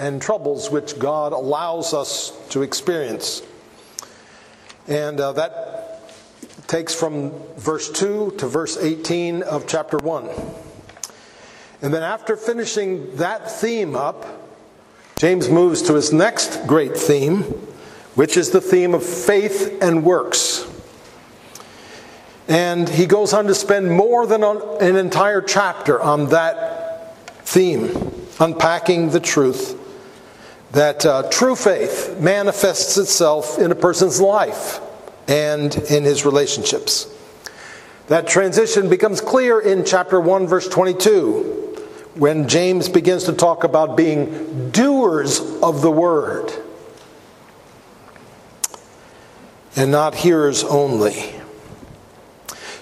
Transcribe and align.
and 0.00 0.22
troubles 0.22 0.70
which 0.70 0.98
God 0.98 1.34
allows 1.34 1.92
us 1.92 2.32
to 2.48 2.62
experience. 2.62 3.42
And 4.88 5.20
uh, 5.20 5.32
that 5.32 6.10
takes 6.66 6.94
from 6.94 7.32
verse 7.58 7.92
2 7.92 8.36
to 8.38 8.46
verse 8.46 8.78
18 8.78 9.42
of 9.42 9.66
chapter 9.66 9.98
1. 9.98 10.30
And 11.82 11.92
then, 11.92 12.02
after 12.02 12.34
finishing 12.36 13.16
that 13.16 13.50
theme 13.50 13.94
up, 13.94 14.26
James 15.16 15.50
moves 15.50 15.82
to 15.82 15.94
his 15.94 16.14
next 16.14 16.66
great 16.66 16.96
theme, 16.96 17.42
which 18.14 18.38
is 18.38 18.50
the 18.50 18.60
theme 18.60 18.94
of 18.94 19.04
faith 19.04 19.82
and 19.82 20.02
works. 20.02 20.66
And 22.48 22.88
he 22.88 23.04
goes 23.04 23.34
on 23.34 23.46
to 23.46 23.54
spend 23.54 23.90
more 23.92 24.26
than 24.26 24.42
an 24.44 24.96
entire 24.96 25.42
chapter 25.42 26.00
on 26.00 26.30
that 26.30 27.18
theme, 27.46 27.90
unpacking 28.38 29.10
the 29.10 29.20
truth 29.20 29.76
that 30.72 31.04
uh, 31.04 31.28
true 31.30 31.56
faith 31.56 32.18
manifests 32.20 32.96
itself 32.96 33.58
in 33.58 33.72
a 33.72 33.74
person's 33.74 34.20
life 34.20 34.80
and 35.26 35.74
in 35.90 36.04
his 36.04 36.24
relationships. 36.24 37.12
That 38.08 38.26
transition 38.26 38.88
becomes 38.88 39.20
clear 39.20 39.60
in 39.60 39.84
chapter 39.84 40.20
1, 40.20 40.46
verse 40.46 40.68
22, 40.68 41.86
when 42.16 42.48
James 42.48 42.88
begins 42.88 43.24
to 43.24 43.32
talk 43.32 43.64
about 43.64 43.96
being 43.96 44.70
doers 44.70 45.40
of 45.62 45.82
the 45.82 45.90
word 45.90 46.52
and 49.76 49.92
not 49.92 50.14
hearers 50.14 50.64
only. 50.64 51.32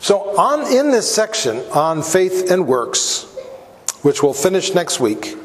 So, 0.01 0.39
on 0.39 0.73
in 0.73 0.91
this 0.91 1.13
section 1.13 1.59
on 1.73 2.03
faith 2.03 2.51
and 2.51 2.67
works, 2.67 3.25
which 4.03 4.23
we'll 4.23 4.33
finish 4.33 4.73
next 4.73 5.01
week, 5.01 5.37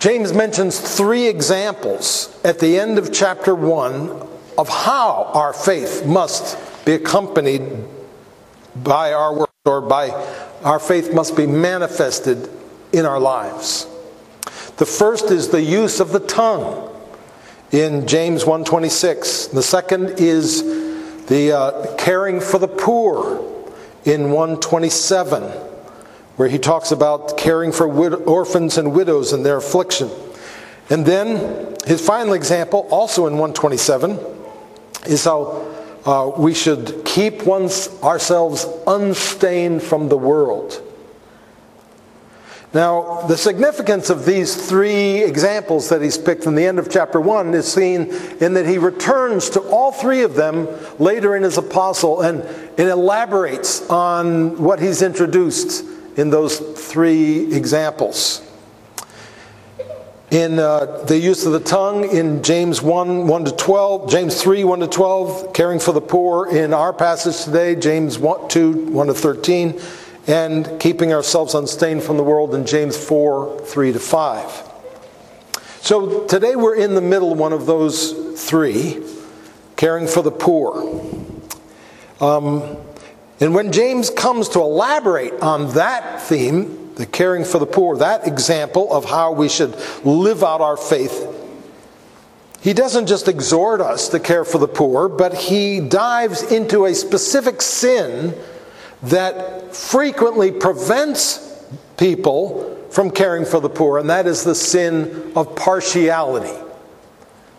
James 0.00 0.32
mentions 0.32 0.80
three 0.80 1.28
examples 1.28 2.34
at 2.42 2.58
the 2.58 2.78
end 2.78 2.96
of 2.96 3.12
chapter 3.12 3.54
1 3.54 4.28
of 4.56 4.66
how 4.66 5.30
our 5.34 5.52
faith 5.52 6.06
must 6.06 6.56
be 6.86 6.92
accompanied 6.92 7.84
by 8.76 9.12
our 9.12 9.34
work 9.34 9.50
or 9.66 9.82
by 9.82 10.08
our 10.64 10.78
faith 10.78 11.12
must 11.12 11.36
be 11.36 11.46
manifested 11.46 12.48
in 12.94 13.04
our 13.04 13.20
lives. 13.20 13.86
The 14.78 14.86
first 14.86 15.30
is 15.30 15.48
the 15.48 15.60
use 15.60 16.00
of 16.00 16.12
the 16.12 16.20
tongue 16.20 16.90
in 17.70 18.06
James 18.06 18.44
1:26. 18.44 19.48
The 19.52 19.62
second 19.62 20.18
is 20.18 20.62
the 21.26 21.52
uh, 21.52 21.94
caring 21.96 22.40
for 22.40 22.58
the 22.58 22.68
poor 22.68 23.44
in 24.06 24.30
127 24.30 25.69
where 26.40 26.48
he 26.48 26.58
talks 26.58 26.90
about 26.90 27.36
caring 27.36 27.70
for 27.70 27.86
wid- 27.86 28.14
orphans 28.14 28.78
and 28.78 28.94
widows 28.94 29.34
in 29.34 29.42
their 29.42 29.58
affliction. 29.58 30.08
And 30.88 31.04
then 31.04 31.76
his 31.84 32.00
final 32.00 32.32
example, 32.32 32.88
also 32.90 33.26
in 33.26 33.34
127, 33.34 34.18
is 35.04 35.22
how 35.22 35.70
uh, 36.06 36.32
we 36.38 36.54
should 36.54 37.04
keep 37.04 37.44
one's, 37.44 37.90
ourselves 38.02 38.66
unstained 38.86 39.82
from 39.82 40.08
the 40.08 40.16
world. 40.16 40.82
Now, 42.72 43.26
the 43.26 43.36
significance 43.36 44.08
of 44.08 44.24
these 44.24 44.66
three 44.66 45.22
examples 45.22 45.90
that 45.90 46.00
he's 46.00 46.16
picked 46.16 46.44
from 46.44 46.54
the 46.54 46.64
end 46.64 46.78
of 46.78 46.90
chapter 46.90 47.20
1 47.20 47.52
is 47.52 47.70
seen 47.70 48.14
in 48.40 48.54
that 48.54 48.64
he 48.64 48.78
returns 48.78 49.50
to 49.50 49.60
all 49.60 49.92
three 49.92 50.22
of 50.22 50.36
them 50.36 50.68
later 50.98 51.36
in 51.36 51.42
his 51.42 51.58
epistle 51.58 52.22
and, 52.22 52.40
and 52.78 52.88
elaborates 52.88 53.86
on 53.90 54.56
what 54.56 54.80
he's 54.80 55.02
introduced 55.02 55.99
in 56.16 56.30
those 56.30 56.58
three 56.58 57.54
examples. 57.54 58.42
In 60.30 60.60
uh, 60.60 61.02
the 61.06 61.18
use 61.18 61.44
of 61.44 61.52
the 61.52 61.60
tongue 61.60 62.08
in 62.08 62.42
James 62.42 62.80
1 62.80 63.26
1 63.26 63.44
to 63.46 63.52
12, 63.52 64.10
James 64.10 64.40
3 64.40 64.62
1 64.62 64.80
to 64.80 64.86
12, 64.86 65.52
caring 65.52 65.80
for 65.80 65.92
the 65.92 66.00
poor. 66.00 66.48
In 66.48 66.72
our 66.72 66.92
passage 66.92 67.44
today, 67.44 67.74
James 67.74 68.16
1, 68.16 68.48
2 68.48 68.90
1 68.90 69.06
to 69.08 69.14
13 69.14 69.80
and 70.28 70.78
keeping 70.78 71.12
ourselves 71.12 71.54
unstained 71.54 72.04
from 72.04 72.16
the 72.16 72.22
world 72.22 72.54
in 72.54 72.64
James 72.64 72.96
4 72.96 73.60
3 73.66 73.92
to 73.92 73.98
5. 73.98 74.70
So 75.82 76.26
today 76.26 76.54
we're 76.54 76.76
in 76.76 76.94
the 76.94 77.00
middle 77.00 77.34
one 77.34 77.52
of 77.52 77.66
those 77.66 78.12
three, 78.40 79.02
caring 79.76 80.06
for 80.06 80.22
the 80.22 80.30
poor. 80.30 80.78
Um, 82.20 82.76
and 83.40 83.54
when 83.54 83.72
James 83.72 84.10
comes 84.10 84.50
to 84.50 84.60
elaborate 84.60 85.32
on 85.40 85.72
that 85.72 86.20
theme, 86.20 86.94
the 86.94 87.06
caring 87.06 87.44
for 87.44 87.58
the 87.58 87.66
poor, 87.66 87.96
that 87.96 88.26
example 88.26 88.92
of 88.92 89.06
how 89.06 89.32
we 89.32 89.48
should 89.48 89.74
live 90.04 90.44
out 90.44 90.60
our 90.60 90.76
faith, 90.76 91.26
he 92.60 92.74
doesn't 92.74 93.06
just 93.06 93.26
exhort 93.26 93.80
us 93.80 94.10
to 94.10 94.20
care 94.20 94.44
for 94.44 94.58
the 94.58 94.68
poor, 94.68 95.08
but 95.08 95.32
he 95.32 95.80
dives 95.80 96.42
into 96.42 96.84
a 96.84 96.94
specific 96.94 97.62
sin 97.62 98.34
that 99.02 99.74
frequently 99.74 100.52
prevents 100.52 101.64
people 101.96 102.76
from 102.90 103.10
caring 103.10 103.46
for 103.46 103.60
the 103.60 103.70
poor, 103.70 103.98
and 103.98 104.10
that 104.10 104.26
is 104.26 104.44
the 104.44 104.54
sin 104.54 105.32
of 105.34 105.56
partiality. 105.56 106.52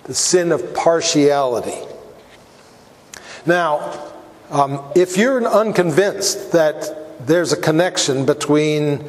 The 0.03 0.13
sin 0.13 0.52
of 0.52 0.75
partiality. 0.75 1.80
Now, 3.46 4.10
um, 4.51 4.84
if 4.95 5.17
you're 5.17 5.44
unconvinced 5.47 6.51
that 6.51 7.25
there's 7.25 7.53
a 7.53 7.57
connection 7.57 8.25
between 8.25 9.00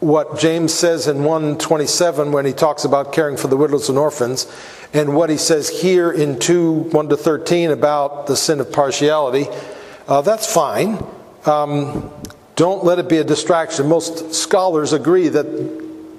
what 0.00 0.38
James 0.38 0.72
says 0.72 1.08
in 1.08 1.24
127 1.24 2.30
when 2.30 2.44
he 2.44 2.52
talks 2.52 2.84
about 2.84 3.12
caring 3.12 3.36
for 3.36 3.48
the 3.48 3.56
widows 3.56 3.88
and 3.88 3.98
orphans 3.98 4.46
and 4.92 5.16
what 5.16 5.30
he 5.30 5.36
says 5.36 5.68
here 5.68 6.12
in 6.12 6.38
2 6.38 6.72
1 6.72 7.08
to 7.08 7.16
13 7.16 7.70
about 7.70 8.26
the 8.26 8.36
sin 8.36 8.60
of 8.60 8.70
partiality, 8.70 9.46
uh, 10.06 10.20
that's 10.20 10.52
fine. 10.52 11.02
Um, 11.46 12.10
don't 12.54 12.84
let 12.84 12.98
it 12.98 13.08
be 13.08 13.16
a 13.16 13.24
distraction. 13.24 13.88
Most 13.88 14.34
scholars 14.34 14.92
agree 14.92 15.28
that 15.28 15.46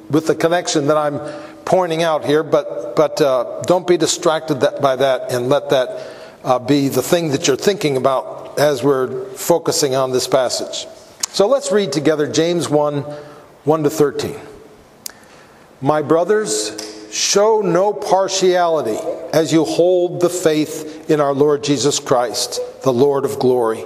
with 0.09 0.27
the 0.27 0.35
connection 0.35 0.87
that 0.87 0.97
I'm 0.97 1.19
pointing 1.65 2.01
out 2.01 2.25
here, 2.25 2.41
but, 2.41 2.95
but 2.95 3.21
uh, 3.21 3.61
don't 3.67 3.85
be 3.85 3.97
distracted 3.97 4.61
that, 4.61 4.81
by 4.81 4.95
that 4.95 5.31
and 5.31 5.49
let 5.49 5.69
that 5.69 6.15
uh, 6.43 6.57
be 6.57 6.87
the 6.87 7.01
thing 7.01 7.29
that 7.29 7.47
you're 7.47 7.57
thinking 7.57 7.95
about 7.95 8.38
as 8.59 8.83
we're 8.83 9.25
focusing 9.31 9.95
on 9.95 10.11
this 10.11 10.27
passage. 10.27 10.87
So 11.29 11.47
let's 11.47 11.71
read 11.71 11.91
together 11.91 12.31
James 12.31 12.69
1 12.69 13.01
1 13.63 13.83
to 13.83 13.89
13. 13.89 14.35
My 15.81 16.01
brothers, 16.01 16.89
show 17.11 17.61
no 17.61 17.93
partiality 17.93 18.99
as 19.33 19.51
you 19.51 19.63
hold 19.63 20.21
the 20.21 20.29
faith 20.29 21.09
in 21.09 21.19
our 21.19 21.33
Lord 21.33 21.63
Jesus 21.63 21.99
Christ, 21.99 22.59
the 22.83 22.93
Lord 22.93 23.25
of 23.25 23.39
glory. 23.39 23.85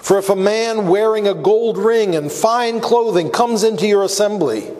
For 0.00 0.18
if 0.18 0.28
a 0.28 0.36
man 0.36 0.88
wearing 0.88 1.26
a 1.26 1.34
gold 1.34 1.78
ring 1.78 2.14
and 2.14 2.30
fine 2.30 2.80
clothing 2.80 3.30
comes 3.30 3.64
into 3.64 3.86
your 3.86 4.04
assembly, 4.04 4.70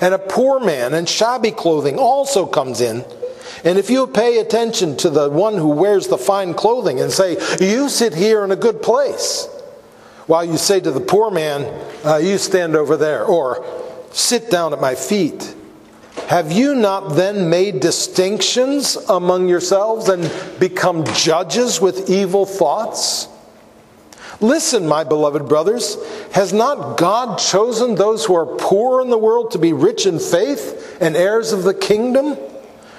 and 0.00 0.14
a 0.14 0.18
poor 0.18 0.60
man 0.60 0.94
in 0.94 1.06
shabby 1.06 1.50
clothing 1.50 1.98
also 1.98 2.46
comes 2.46 2.80
in, 2.80 3.04
and 3.64 3.78
if 3.78 3.90
you 3.90 4.06
pay 4.06 4.38
attention 4.38 4.96
to 4.98 5.10
the 5.10 5.30
one 5.30 5.56
who 5.56 5.68
wears 5.68 6.08
the 6.08 6.18
fine 6.18 6.54
clothing 6.54 7.00
and 7.00 7.12
say, 7.12 7.36
You 7.60 7.88
sit 7.88 8.14
here 8.14 8.44
in 8.44 8.50
a 8.50 8.56
good 8.56 8.82
place, 8.82 9.48
while 10.26 10.44
you 10.44 10.56
say 10.56 10.80
to 10.80 10.90
the 10.90 11.00
poor 11.00 11.30
man, 11.30 11.62
uh, 12.04 12.16
You 12.16 12.38
stand 12.38 12.74
over 12.74 12.96
there, 12.96 13.24
or 13.24 13.64
Sit 14.12 14.50
down 14.50 14.74
at 14.74 14.80
my 14.80 14.94
feet, 14.94 15.54
have 16.28 16.52
you 16.52 16.74
not 16.74 17.16
then 17.16 17.48
made 17.48 17.80
distinctions 17.80 18.96
among 19.08 19.48
yourselves 19.48 20.10
and 20.10 20.30
become 20.60 21.04
judges 21.14 21.80
with 21.80 22.10
evil 22.10 22.44
thoughts? 22.44 23.28
Listen, 24.40 24.86
my 24.86 25.04
beloved 25.04 25.48
brothers, 25.48 25.96
has 26.32 26.52
not 26.52 26.98
God 26.98 27.38
chosen 27.38 27.94
those 27.94 28.26
who 28.26 28.34
are 28.34 28.44
poor 28.44 29.00
in 29.00 29.08
the 29.08 29.16
world 29.16 29.52
to 29.52 29.58
be 29.58 29.72
rich 29.72 30.04
in 30.04 30.18
faith 30.18 30.98
and 31.00 31.16
heirs 31.16 31.52
of 31.52 31.62
the 31.62 31.74
kingdom, 31.74 32.36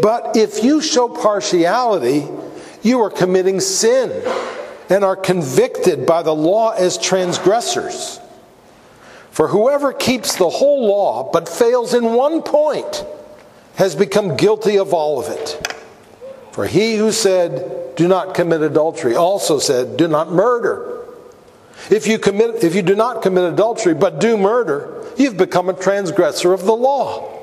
But 0.00 0.36
if 0.36 0.62
you 0.62 0.80
show 0.80 1.08
partiality, 1.08 2.26
you 2.82 3.00
are 3.00 3.10
committing 3.10 3.60
sin 3.60 4.10
and 4.88 5.04
are 5.04 5.16
convicted 5.16 6.06
by 6.06 6.22
the 6.22 6.34
law 6.34 6.70
as 6.70 6.98
transgressors. 6.98 8.20
For 9.30 9.48
whoever 9.48 9.92
keeps 9.92 10.36
the 10.36 10.48
whole 10.48 10.86
law 10.86 11.30
but 11.30 11.48
fails 11.48 11.94
in 11.94 12.14
one 12.14 12.42
point 12.42 13.04
has 13.74 13.94
become 13.94 14.36
guilty 14.36 14.78
of 14.78 14.94
all 14.94 15.20
of 15.20 15.28
it. 15.28 15.76
For 16.52 16.66
he 16.66 16.96
who 16.96 17.12
said, 17.12 17.94
Do 17.96 18.08
not 18.08 18.34
commit 18.34 18.62
adultery, 18.62 19.14
also 19.14 19.58
said, 19.58 19.98
Do 19.98 20.08
not 20.08 20.32
murder. 20.32 21.04
If 21.90 22.06
you, 22.06 22.18
commit, 22.18 22.64
if 22.64 22.74
you 22.74 22.82
do 22.82 22.94
not 22.94 23.22
commit 23.22 23.52
adultery 23.52 23.94
but 23.94 24.18
do 24.18 24.38
murder, 24.38 25.04
you've 25.18 25.36
become 25.36 25.68
a 25.68 25.74
transgressor 25.74 26.54
of 26.54 26.64
the 26.64 26.74
law. 26.74 27.35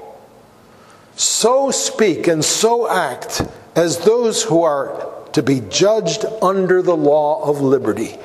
So 1.15 1.71
speak 1.71 2.27
and 2.27 2.43
so 2.43 2.89
act 2.89 3.41
as 3.75 3.99
those 3.99 4.43
who 4.43 4.63
are 4.63 5.13
to 5.33 5.43
be 5.43 5.61
judged 5.69 6.25
under 6.41 6.81
the 6.81 6.95
law 6.95 7.43
of 7.47 7.61
liberty. 7.61 8.17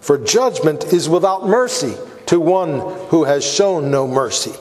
For 0.00 0.18
judgment 0.18 0.92
is 0.92 1.08
without 1.08 1.46
mercy 1.46 1.94
to 2.26 2.40
one 2.40 2.80
who 3.08 3.24
has 3.24 3.44
shown 3.44 3.90
no 3.90 4.06
mercy. 4.06 4.52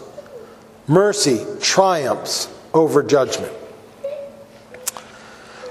Mercy 0.88 1.46
triumphs 1.62 2.50
over 2.74 3.04
judgment. 3.04 3.54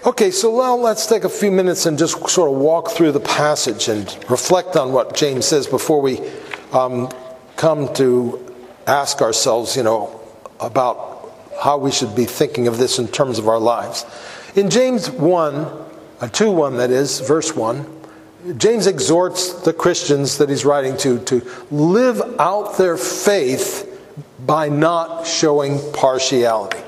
Okay, 0.06 0.30
so 0.30 0.56
now 0.56 0.76
let's 0.76 1.06
take 1.06 1.24
a 1.24 1.28
few 1.28 1.50
minutes 1.50 1.84
and 1.84 1.98
just 1.98 2.26
sort 2.28 2.50
of 2.50 2.56
walk 2.56 2.90
through 2.90 3.12
the 3.12 3.20
passage 3.20 3.88
and 3.88 4.06
reflect 4.30 4.76
on 4.76 4.92
what 4.92 5.14
James 5.14 5.44
says 5.44 5.66
before 5.66 6.00
we 6.00 6.20
um, 6.72 7.10
come 7.56 7.92
to 7.94 8.54
ask 8.86 9.20
ourselves, 9.20 9.76
you 9.76 9.82
know, 9.82 10.20
about 10.58 11.19
how 11.60 11.78
we 11.78 11.90
should 11.90 12.14
be 12.14 12.24
thinking 12.24 12.66
of 12.66 12.78
this 12.78 12.98
in 12.98 13.08
terms 13.08 13.38
of 13.38 13.48
our 13.48 13.58
lives. 13.58 14.06
In 14.54 14.70
James 14.70 15.10
1, 15.10 15.54
uh, 15.54 16.28
2 16.28 16.50
1, 16.50 16.76
that 16.78 16.90
is, 16.90 17.20
verse 17.20 17.54
1, 17.54 18.00
James 18.56 18.86
exhorts 18.86 19.52
the 19.62 19.72
Christians 19.72 20.38
that 20.38 20.48
he's 20.48 20.64
writing 20.64 20.96
to 20.98 21.18
to 21.26 21.46
live 21.70 22.22
out 22.38 22.78
their 22.78 22.96
faith 22.96 23.86
by 24.46 24.68
not 24.68 25.26
showing 25.26 25.78
partiality. 25.92 26.78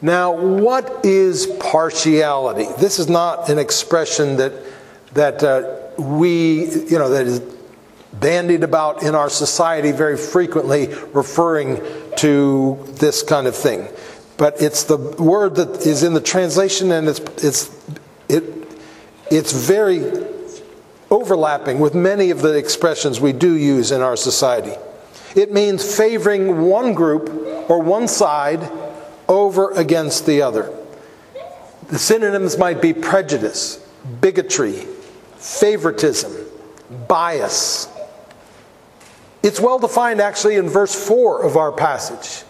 Now, 0.00 0.32
what 0.32 1.04
is 1.04 1.46
partiality? 1.60 2.66
This 2.78 2.98
is 2.98 3.08
not 3.08 3.50
an 3.50 3.58
expression 3.58 4.36
that 4.36 4.52
that 5.12 5.42
uh, 5.42 5.78
we, 6.02 6.64
you 6.64 6.98
know, 6.98 7.10
that 7.10 7.26
is 7.26 7.40
bandied 8.12 8.62
about 8.62 9.02
in 9.02 9.14
our 9.14 9.30
society 9.30 9.92
very 9.92 10.16
frequently, 10.16 10.88
referring 11.12 11.80
to 12.16 12.82
this 12.92 13.22
kind 13.22 13.46
of 13.46 13.56
thing. 13.56 13.88
But 14.36 14.60
it's 14.60 14.84
the 14.84 14.96
word 14.96 15.56
that 15.56 15.86
is 15.86 16.02
in 16.02 16.14
the 16.14 16.20
translation, 16.20 16.92
and 16.92 17.08
it's 17.08 17.20
it's 17.44 17.70
it 18.28 18.44
it's 19.30 19.52
very 19.52 20.26
overlapping 21.10 21.78
with 21.78 21.94
many 21.94 22.30
of 22.30 22.40
the 22.40 22.56
expressions 22.56 23.20
we 23.20 23.32
do 23.32 23.52
use 23.54 23.92
in 23.92 24.00
our 24.00 24.16
society. 24.16 24.74
It 25.34 25.52
means 25.52 25.96
favoring 25.96 26.62
one 26.62 26.94
group 26.94 27.28
or 27.70 27.80
one 27.80 28.08
side 28.08 28.70
over 29.28 29.70
against 29.72 30.26
the 30.26 30.42
other. 30.42 30.74
The 31.88 31.98
synonyms 31.98 32.56
might 32.56 32.80
be 32.80 32.94
prejudice, 32.94 33.76
bigotry, 34.20 34.86
favoritism, 35.36 36.32
bias. 37.08 37.91
It's 39.42 39.60
well 39.60 39.78
defined 39.78 40.20
actually 40.20 40.56
in 40.56 40.68
verse 40.68 40.94
4 40.94 41.42
of 41.42 41.56
our 41.56 41.72
passage, 41.72 42.46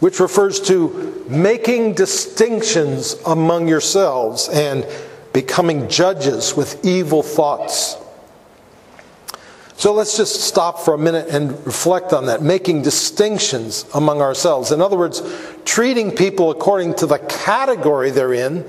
which 0.00 0.20
refers 0.20 0.60
to 0.62 1.24
making 1.28 1.94
distinctions 1.94 3.16
among 3.26 3.66
yourselves 3.68 4.48
and 4.48 4.86
becoming 5.32 5.88
judges 5.88 6.56
with 6.56 6.84
evil 6.84 7.22
thoughts. 7.22 7.96
So 9.76 9.92
let's 9.92 10.16
just 10.16 10.42
stop 10.42 10.78
for 10.78 10.94
a 10.94 10.98
minute 10.98 11.28
and 11.28 11.50
reflect 11.66 12.12
on 12.12 12.26
that, 12.26 12.42
making 12.42 12.82
distinctions 12.82 13.84
among 13.92 14.22
ourselves. 14.22 14.70
In 14.70 14.80
other 14.80 14.96
words, 14.96 15.20
treating 15.64 16.12
people 16.12 16.52
according 16.52 16.94
to 16.94 17.06
the 17.06 17.18
category 17.18 18.10
they're 18.10 18.32
in 18.32 18.64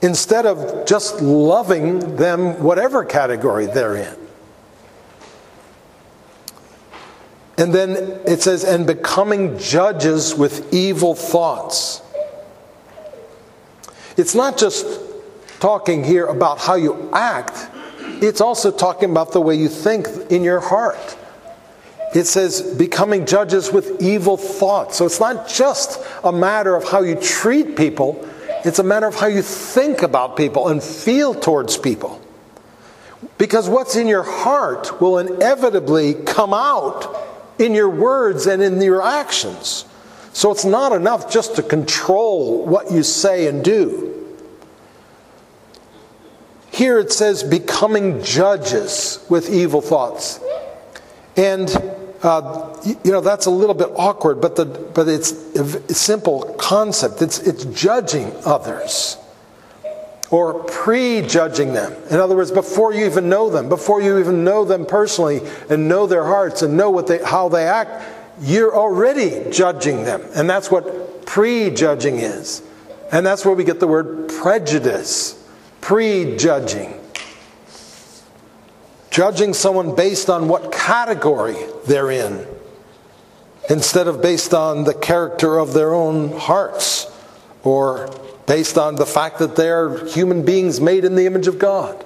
instead 0.00 0.46
of 0.46 0.86
just 0.86 1.20
loving 1.20 2.16
them, 2.16 2.62
whatever 2.62 3.04
category 3.04 3.66
they're 3.66 3.96
in. 3.96 4.17
And 7.58 7.74
then 7.74 7.90
it 8.24 8.40
says, 8.40 8.62
and 8.62 8.86
becoming 8.86 9.58
judges 9.58 10.32
with 10.32 10.72
evil 10.72 11.16
thoughts. 11.16 12.00
It's 14.16 14.34
not 14.34 14.56
just 14.56 14.86
talking 15.58 16.04
here 16.04 16.26
about 16.26 16.60
how 16.60 16.76
you 16.76 17.10
act, 17.12 17.68
it's 18.22 18.40
also 18.40 18.70
talking 18.70 19.10
about 19.10 19.32
the 19.32 19.40
way 19.40 19.56
you 19.56 19.68
think 19.68 20.06
in 20.30 20.44
your 20.44 20.60
heart. 20.60 21.16
It 22.14 22.24
says 22.24 22.62
becoming 22.62 23.26
judges 23.26 23.72
with 23.72 24.00
evil 24.00 24.36
thoughts. 24.36 24.96
So 24.96 25.04
it's 25.04 25.20
not 25.20 25.48
just 25.48 26.00
a 26.24 26.32
matter 26.32 26.74
of 26.74 26.88
how 26.88 27.02
you 27.02 27.16
treat 27.16 27.76
people, 27.76 28.26
it's 28.64 28.78
a 28.78 28.84
matter 28.84 29.06
of 29.06 29.16
how 29.16 29.26
you 29.26 29.42
think 29.42 30.02
about 30.02 30.36
people 30.36 30.68
and 30.68 30.82
feel 30.82 31.34
towards 31.34 31.76
people. 31.76 32.22
Because 33.36 33.68
what's 33.68 33.96
in 33.96 34.06
your 34.06 34.22
heart 34.22 35.00
will 35.00 35.18
inevitably 35.18 36.14
come 36.14 36.54
out 36.54 37.27
in 37.58 37.74
your 37.74 37.90
words 37.90 38.46
and 38.46 38.62
in 38.62 38.80
your 38.80 39.02
actions. 39.02 39.84
So 40.32 40.50
it's 40.52 40.64
not 40.64 40.92
enough 40.92 41.30
just 41.30 41.56
to 41.56 41.62
control 41.62 42.64
what 42.64 42.92
you 42.92 43.02
say 43.02 43.48
and 43.48 43.64
do. 43.64 44.36
Here 46.70 46.98
it 46.98 47.12
says, 47.12 47.42
becoming 47.42 48.22
judges 48.22 49.24
with 49.28 49.50
evil 49.50 49.80
thoughts. 49.80 50.38
And, 51.36 51.68
uh, 52.22 52.76
you 53.04 53.10
know, 53.10 53.20
that's 53.20 53.46
a 53.46 53.50
little 53.50 53.74
bit 53.74 53.88
awkward, 53.96 54.40
but, 54.40 54.54
the, 54.56 54.64
but 54.66 55.08
it's 55.08 55.32
a 55.56 55.94
simple 55.94 56.54
concept. 56.58 57.22
It's, 57.22 57.40
it's 57.40 57.64
judging 57.64 58.32
others 58.44 59.16
or 60.30 60.62
prejudging 60.64 61.72
them. 61.72 61.92
In 62.10 62.20
other 62.20 62.36
words, 62.36 62.50
before 62.50 62.92
you 62.92 63.06
even 63.06 63.28
know 63.28 63.48
them, 63.48 63.68
before 63.68 64.02
you 64.02 64.18
even 64.18 64.44
know 64.44 64.64
them 64.64 64.84
personally 64.84 65.40
and 65.70 65.88
know 65.88 66.06
their 66.06 66.24
hearts 66.24 66.62
and 66.62 66.76
know 66.76 66.90
what 66.90 67.06
they, 67.06 67.22
how 67.22 67.48
they 67.48 67.66
act, 67.66 68.04
you're 68.40 68.76
already 68.76 69.50
judging 69.50 70.04
them. 70.04 70.22
And 70.34 70.48
that's 70.48 70.70
what 70.70 71.26
prejudging 71.26 72.18
is. 72.18 72.62
And 73.10 73.24
that's 73.24 73.44
where 73.44 73.54
we 73.54 73.64
get 73.64 73.80
the 73.80 73.88
word 73.88 74.28
prejudice 74.28 75.34
prejudging. 75.80 76.94
Judging 79.10 79.54
someone 79.54 79.94
based 79.94 80.28
on 80.28 80.48
what 80.48 80.70
category 80.70 81.56
they're 81.86 82.10
in, 82.10 82.46
instead 83.70 84.06
of 84.06 84.20
based 84.20 84.52
on 84.52 84.84
the 84.84 84.94
character 84.94 85.58
of 85.58 85.72
their 85.72 85.94
own 85.94 86.38
hearts 86.38 87.06
or 87.64 88.10
based 88.48 88.78
on 88.78 88.96
the 88.96 89.06
fact 89.06 89.38
that 89.38 89.54
they're 89.56 90.06
human 90.06 90.42
beings 90.42 90.80
made 90.80 91.04
in 91.04 91.14
the 91.14 91.26
image 91.26 91.46
of 91.46 91.58
God 91.58 92.04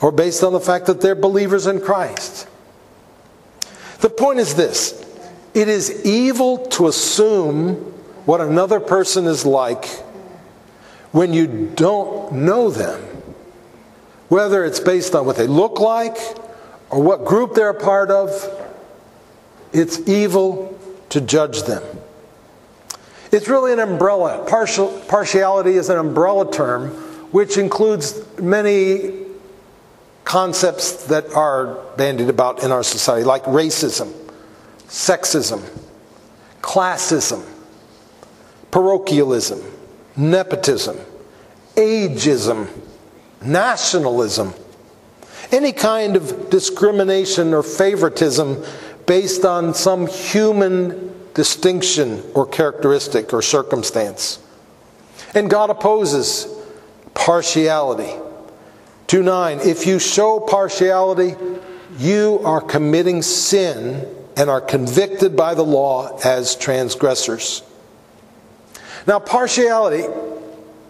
or 0.00 0.12
based 0.12 0.44
on 0.44 0.52
the 0.52 0.60
fact 0.60 0.86
that 0.86 1.00
they're 1.00 1.16
believers 1.16 1.66
in 1.66 1.80
Christ. 1.80 2.46
The 4.00 4.08
point 4.08 4.38
is 4.38 4.54
this 4.54 5.04
it 5.54 5.68
is 5.68 6.04
evil 6.06 6.58
to 6.68 6.86
assume 6.86 7.74
what 8.26 8.40
another 8.40 8.78
person 8.78 9.26
is 9.26 9.44
like 9.44 9.86
when 11.10 11.32
you 11.32 11.70
don't 11.74 12.32
know 12.32 12.70
them, 12.70 13.00
whether 14.28 14.64
it's 14.64 14.80
based 14.80 15.16
on 15.16 15.26
what 15.26 15.36
they 15.36 15.48
look 15.48 15.80
like 15.80 16.16
or 16.90 17.02
what 17.02 17.24
group 17.24 17.54
they're 17.54 17.70
a 17.70 17.80
part 17.80 18.10
of, 18.10 18.30
it's 19.72 20.08
evil 20.08 20.78
to 21.08 21.20
judge 21.20 21.64
them. 21.64 21.82
It's 23.34 23.48
really 23.48 23.72
an 23.72 23.80
umbrella. 23.80 24.46
Partial, 24.48 24.86
partiality 25.08 25.72
is 25.72 25.90
an 25.90 25.98
umbrella 25.98 26.52
term 26.52 26.90
which 27.32 27.58
includes 27.58 28.22
many 28.38 29.24
concepts 30.22 31.06
that 31.06 31.34
are 31.34 31.74
bandied 31.96 32.28
about 32.28 32.62
in 32.62 32.70
our 32.70 32.84
society, 32.84 33.24
like 33.24 33.42
racism, 33.42 34.12
sexism, 34.86 35.68
classism, 36.62 37.44
parochialism, 38.70 39.60
nepotism, 40.16 40.96
ageism, 41.74 42.68
nationalism, 43.42 44.54
any 45.50 45.72
kind 45.72 46.14
of 46.14 46.50
discrimination 46.50 47.52
or 47.52 47.64
favoritism 47.64 48.64
based 49.06 49.44
on 49.44 49.74
some 49.74 50.06
human 50.06 51.03
distinction 51.34 52.22
or 52.34 52.46
characteristic 52.46 53.32
or 53.32 53.42
circumstance. 53.42 54.38
And 55.34 55.50
God 55.50 55.70
opposes 55.70 56.46
partiality. 57.12 58.12
2 59.08 59.22
9, 59.22 59.60
if 59.60 59.86
you 59.86 59.98
show 59.98 60.40
partiality, 60.40 61.34
you 61.98 62.40
are 62.44 62.60
committing 62.60 63.22
sin 63.22 64.08
and 64.36 64.50
are 64.50 64.60
convicted 64.60 65.36
by 65.36 65.54
the 65.54 65.62
law 65.62 66.18
as 66.24 66.56
transgressors. 66.56 67.62
Now, 69.06 69.20
partiality 69.20 70.04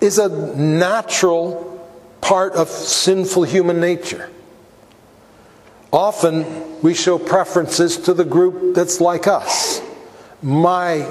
is 0.00 0.18
a 0.18 0.28
natural 0.56 1.70
part 2.20 2.52
of 2.54 2.68
sinful 2.68 3.44
human 3.44 3.80
nature. 3.80 4.30
Often 5.92 6.80
we 6.82 6.94
show 6.94 7.18
preferences 7.18 7.98
to 7.98 8.14
the 8.14 8.24
group 8.24 8.74
that's 8.74 9.00
like 9.00 9.26
us. 9.26 9.73
My 10.44 11.10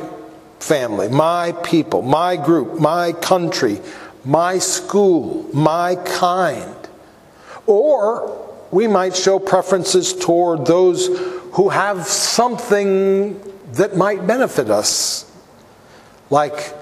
family, 0.60 1.10
my 1.10 1.52
people, 1.64 2.04
my 2.04 2.38
group, 2.38 2.80
my 2.80 3.12
country, 3.12 3.82
my 4.24 4.60
school, 4.60 5.50
my 5.54 5.96
kind. 5.96 6.76
Or 7.66 8.50
we 8.72 8.88
might 8.88 9.16
show 9.16 9.40
preferences 9.40 10.14
toward 10.14 10.66
those 10.66 11.08
who 11.54 11.70
have 11.70 12.06
something 12.06 13.40
that 13.74 13.98
might 13.98 14.26
benefit 14.26 14.70
us, 14.70 15.30
like 16.30 16.74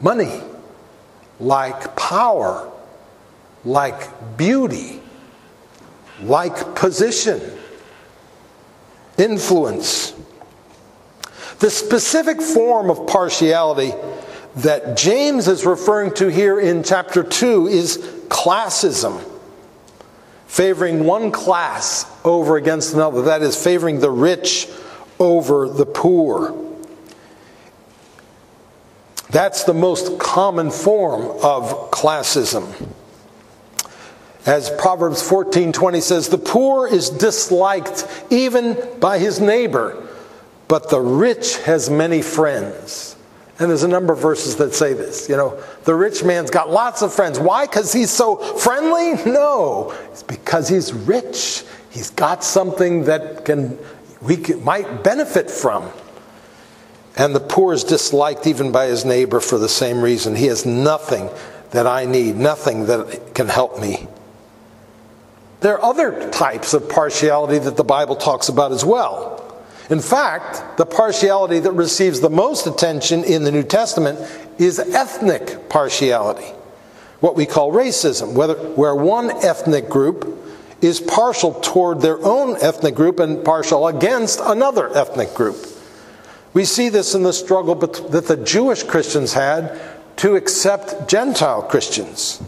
money, 0.00 0.40
like 1.38 1.96
power, 1.96 2.70
like 3.64 4.36
beauty, 4.36 5.00
like 6.22 6.74
position, 6.74 7.40
influence. 9.18 10.14
The 11.60 11.70
specific 11.70 12.40
form 12.40 12.90
of 12.90 13.06
partiality 13.06 13.92
that 14.56 14.96
James 14.96 15.46
is 15.46 15.64
referring 15.66 16.12
to 16.14 16.28
here 16.28 16.58
in 16.58 16.82
chapter 16.82 17.22
2 17.22 17.66
is 17.66 17.98
classism, 18.28 19.22
favoring 20.46 21.04
one 21.04 21.30
class 21.30 22.06
over 22.24 22.56
against 22.56 22.94
another. 22.94 23.22
That 23.22 23.42
is, 23.42 23.62
favoring 23.62 24.00
the 24.00 24.10
rich 24.10 24.68
over 25.18 25.68
the 25.68 25.84
poor. 25.84 26.56
That's 29.28 29.64
the 29.64 29.74
most 29.74 30.18
common 30.18 30.70
form 30.70 31.22
of 31.42 31.90
classism. 31.90 32.72
As 34.46 34.70
Proverbs 34.70 35.22
14:20 35.22 36.00
says, 36.00 36.28
the 36.28 36.38
poor 36.38 36.88
is 36.88 37.10
disliked 37.10 38.06
even 38.30 38.78
by 38.98 39.18
his 39.18 39.38
neighbor, 39.40 40.08
but 40.70 40.88
the 40.88 41.00
rich 41.00 41.56
has 41.62 41.90
many 41.90 42.22
friends. 42.22 43.16
And 43.58 43.68
there's 43.68 43.82
a 43.82 43.88
number 43.88 44.12
of 44.12 44.20
verses 44.20 44.54
that 44.56 44.72
say 44.72 44.92
this. 44.92 45.28
You 45.28 45.36
know, 45.36 45.60
the 45.82 45.96
rich 45.96 46.22
man's 46.22 46.48
got 46.48 46.70
lots 46.70 47.02
of 47.02 47.12
friends. 47.12 47.40
Why? 47.40 47.66
Because 47.66 47.92
he's 47.92 48.10
so 48.10 48.36
friendly? 48.36 49.14
No. 49.28 49.90
It's 50.12 50.22
because 50.22 50.68
he's 50.68 50.92
rich. 50.92 51.64
He's 51.90 52.10
got 52.10 52.44
something 52.44 53.04
that 53.06 53.44
can 53.44 53.76
we 54.22 54.36
can, 54.36 54.62
might 54.62 55.02
benefit 55.02 55.50
from. 55.50 55.90
And 57.16 57.34
the 57.34 57.40
poor 57.40 57.72
is 57.72 57.82
disliked 57.82 58.46
even 58.46 58.70
by 58.70 58.86
his 58.86 59.04
neighbor 59.04 59.40
for 59.40 59.58
the 59.58 59.68
same 59.68 60.00
reason. 60.00 60.36
He 60.36 60.46
has 60.46 60.64
nothing 60.64 61.30
that 61.72 61.88
I 61.88 62.04
need, 62.04 62.36
nothing 62.36 62.86
that 62.86 63.34
can 63.34 63.48
help 63.48 63.80
me. 63.80 64.06
There 65.62 65.74
are 65.74 65.82
other 65.82 66.30
types 66.30 66.74
of 66.74 66.88
partiality 66.88 67.58
that 67.58 67.76
the 67.76 67.82
Bible 67.82 68.14
talks 68.14 68.48
about 68.48 68.70
as 68.70 68.84
well. 68.84 69.39
In 69.90 70.00
fact, 70.00 70.78
the 70.78 70.86
partiality 70.86 71.58
that 71.58 71.72
receives 71.72 72.20
the 72.20 72.30
most 72.30 72.66
attention 72.68 73.24
in 73.24 73.42
the 73.42 73.50
New 73.50 73.64
Testament 73.64 74.20
is 74.56 74.78
ethnic 74.78 75.68
partiality, 75.68 76.46
what 77.18 77.34
we 77.34 77.44
call 77.44 77.72
racism, 77.72 78.34
whether, 78.34 78.54
where 78.54 78.94
one 78.94 79.30
ethnic 79.44 79.88
group 79.88 80.38
is 80.80 81.00
partial 81.00 81.54
toward 81.54 82.00
their 82.00 82.24
own 82.24 82.56
ethnic 82.62 82.94
group 82.94 83.18
and 83.18 83.44
partial 83.44 83.88
against 83.88 84.38
another 84.40 84.96
ethnic 84.96 85.34
group. 85.34 85.56
We 86.54 86.64
see 86.64 86.88
this 86.88 87.14
in 87.14 87.24
the 87.24 87.32
struggle 87.32 87.74
that 87.74 88.26
the 88.26 88.36
Jewish 88.36 88.84
Christians 88.84 89.32
had 89.32 89.78
to 90.16 90.36
accept 90.36 91.08
Gentile 91.08 91.62
Christians. 91.62 92.40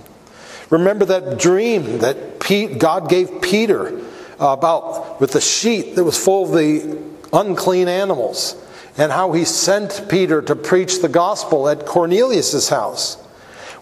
Remember 0.70 1.04
that 1.06 1.38
dream 1.38 1.98
that 1.98 2.38
God 2.78 3.08
gave 3.08 3.42
Peter 3.42 4.00
about 4.38 5.20
with 5.20 5.32
the 5.32 5.40
sheet 5.40 5.96
that 5.96 6.04
was 6.04 6.22
full 6.22 6.44
of 6.44 6.52
the 6.52 7.11
unclean 7.32 7.88
animals, 7.88 8.56
and 8.96 9.10
how 9.10 9.32
he 9.32 9.44
sent 9.44 10.06
Peter 10.08 10.42
to 10.42 10.54
preach 10.54 11.00
the 11.00 11.08
gospel 11.08 11.68
at 11.68 11.86
Cornelius' 11.86 12.68
house. 12.68 13.16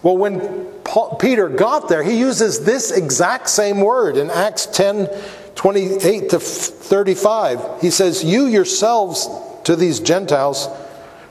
Well, 0.03 0.17
when 0.17 0.65
Paul, 0.83 1.15
Peter 1.17 1.47
got 1.47 1.89
there, 1.89 2.03
he 2.03 2.17
uses 2.17 2.65
this 2.65 2.91
exact 2.91 3.49
same 3.49 3.81
word 3.81 4.17
in 4.17 4.29
Acts 4.29 4.65
10 4.67 5.09
28 5.53 6.29
to 6.29 6.39
35. 6.39 7.81
He 7.81 7.91
says, 7.91 8.23
You 8.23 8.45
yourselves 8.45 9.27
to 9.65 9.75
these 9.75 9.99
Gentiles 9.99 10.67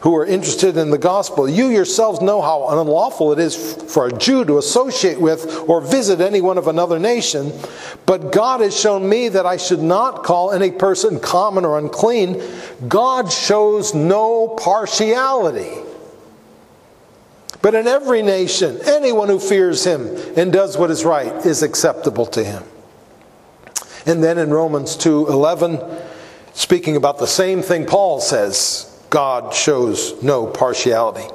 who 0.00 0.16
are 0.16 0.24
interested 0.24 0.76
in 0.76 0.90
the 0.90 0.98
gospel. 0.98 1.48
You 1.48 1.68
yourselves 1.68 2.20
know 2.20 2.40
how 2.40 2.68
unlawful 2.68 3.32
it 3.32 3.38
is 3.38 3.74
for 3.92 4.06
a 4.06 4.12
Jew 4.12 4.44
to 4.46 4.58
associate 4.58 5.20
with 5.20 5.68
or 5.68 5.80
visit 5.80 6.20
anyone 6.20 6.56
of 6.56 6.68
another 6.68 6.98
nation. 6.98 7.52
But 8.06 8.32
God 8.32 8.60
has 8.60 8.78
shown 8.78 9.08
me 9.08 9.28
that 9.28 9.44
I 9.44 9.58
should 9.58 9.82
not 9.82 10.24
call 10.24 10.52
any 10.52 10.70
person 10.70 11.20
common 11.20 11.64
or 11.64 11.78
unclean. 11.78 12.42
God 12.88 13.30
shows 13.30 13.94
no 13.94 14.48
partiality. 14.48 15.82
But 17.62 17.74
in 17.74 17.86
every 17.86 18.22
nation, 18.22 18.80
anyone 18.86 19.28
who 19.28 19.38
fears 19.38 19.84
him 19.84 20.16
and 20.34 20.50
does 20.50 20.78
what 20.78 20.90
is 20.90 21.04
right 21.04 21.44
is 21.44 21.62
acceptable 21.62 22.24
to 22.26 22.42
him. 22.42 22.64
And 24.06 24.24
then 24.24 24.38
in 24.38 24.50
Romans 24.50 24.96
2:11, 24.96 25.78
speaking 26.54 26.96
about 26.96 27.18
the 27.18 27.26
same 27.26 27.60
thing 27.60 27.84
Paul 27.84 28.20
says, 28.20 28.89
God 29.10 29.52
shows 29.52 30.22
no 30.22 30.46
partiality. 30.46 31.28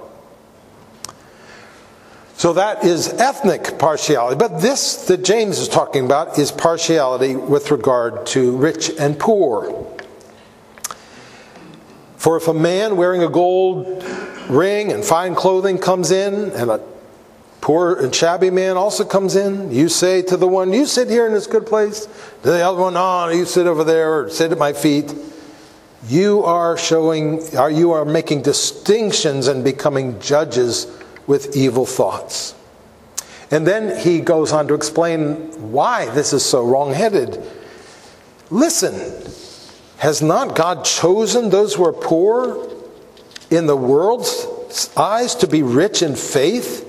So 2.37 2.53
that 2.53 2.83
is 2.83 3.09
ethnic 3.09 3.77
partiality. 3.79 4.37
But 4.37 4.61
this 4.61 5.05
that 5.07 5.23
James 5.23 5.59
is 5.59 5.69
talking 5.69 6.05
about 6.05 6.37
is 6.37 6.51
partiality 6.51 7.35
with 7.35 7.71
regard 7.71 8.25
to 8.27 8.55
rich 8.57 8.91
and 8.99 9.17
poor. 9.17 9.87
For 12.17 12.37
if 12.37 12.47
a 12.47 12.53
man 12.53 12.97
wearing 12.97 13.23
a 13.23 13.29
gold 13.29 14.03
ring 14.49 14.91
and 14.91 15.03
fine 15.03 15.35
clothing 15.35 15.77
comes 15.77 16.11
in, 16.11 16.51
and 16.51 16.71
a 16.71 16.81
poor 17.61 17.95
and 17.95 18.13
shabby 18.13 18.49
man 18.49 18.77
also 18.77 19.05
comes 19.05 19.35
in, 19.35 19.71
you 19.71 19.89
say 19.89 20.21
to 20.23 20.35
the 20.35 20.47
one, 20.47 20.73
You 20.73 20.85
sit 20.85 21.09
here 21.09 21.27
in 21.27 21.33
this 21.33 21.47
good 21.47 21.65
place. 21.65 22.05
To 22.05 22.49
the 22.49 22.61
other 22.61 22.81
one, 22.81 22.95
Oh, 22.97 23.29
you 23.29 23.45
sit 23.45 23.67
over 23.67 23.83
there 23.83 24.21
or 24.21 24.29
sit 24.29 24.51
at 24.51 24.57
my 24.57 24.73
feet 24.73 25.13
you 26.07 26.43
are 26.43 26.77
showing, 26.77 27.41
are 27.55 27.71
you 27.71 27.91
are 27.91 28.05
making 28.05 28.43
distinctions 28.43 29.47
and 29.47 29.63
becoming 29.63 30.19
judges 30.19 30.87
with 31.27 31.55
evil 31.55 31.85
thoughts. 31.85 32.53
And 33.51 33.65
then 33.65 33.99
he 33.99 34.21
goes 34.21 34.51
on 34.51 34.67
to 34.67 34.73
explain 34.73 35.71
why 35.71 36.09
this 36.09 36.33
is 36.33 36.43
so 36.43 36.65
wrong-headed. 36.65 37.41
Listen, 38.49 38.93
has 39.97 40.21
not 40.21 40.55
God 40.55 40.83
chosen 40.83 41.49
those 41.49 41.75
who 41.75 41.85
are 41.85 41.93
poor 41.93 42.69
in 43.49 43.65
the 43.65 43.75
world's 43.75 44.91
eyes 44.97 45.35
to 45.35 45.47
be 45.47 45.63
rich 45.63 46.01
in 46.01 46.15
faith? 46.15 46.83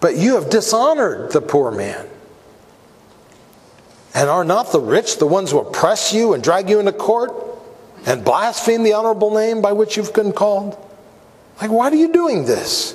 But 0.00 0.16
you 0.16 0.34
have 0.36 0.48
dishonored 0.48 1.32
the 1.32 1.42
poor 1.42 1.70
man. 1.70 2.08
And 4.14 4.28
are 4.28 4.44
not 4.44 4.72
the 4.72 4.80
rich 4.80 5.18
the 5.18 5.26
ones 5.26 5.50
who 5.50 5.60
oppress 5.60 6.12
you 6.12 6.34
and 6.34 6.42
drag 6.42 6.68
you 6.68 6.80
into 6.80 6.92
court 6.92 7.32
and 8.06 8.24
blaspheme 8.24 8.82
the 8.82 8.94
honorable 8.94 9.32
name 9.34 9.62
by 9.62 9.72
which 9.72 9.96
you've 9.96 10.14
been 10.14 10.32
called? 10.32 10.76
Like, 11.60 11.70
why 11.70 11.90
are 11.90 11.94
you 11.94 12.12
doing 12.12 12.46
this? 12.46 12.94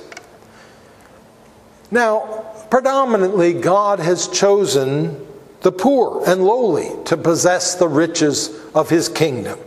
Now, 1.90 2.44
predominantly, 2.70 3.54
God 3.54 4.00
has 4.00 4.28
chosen 4.28 5.24
the 5.62 5.72
poor 5.72 6.22
and 6.26 6.44
lowly 6.44 6.90
to 7.06 7.16
possess 7.16 7.76
the 7.76 7.88
riches 7.88 8.50
of 8.74 8.90
his 8.90 9.08
kingdom. 9.08 9.58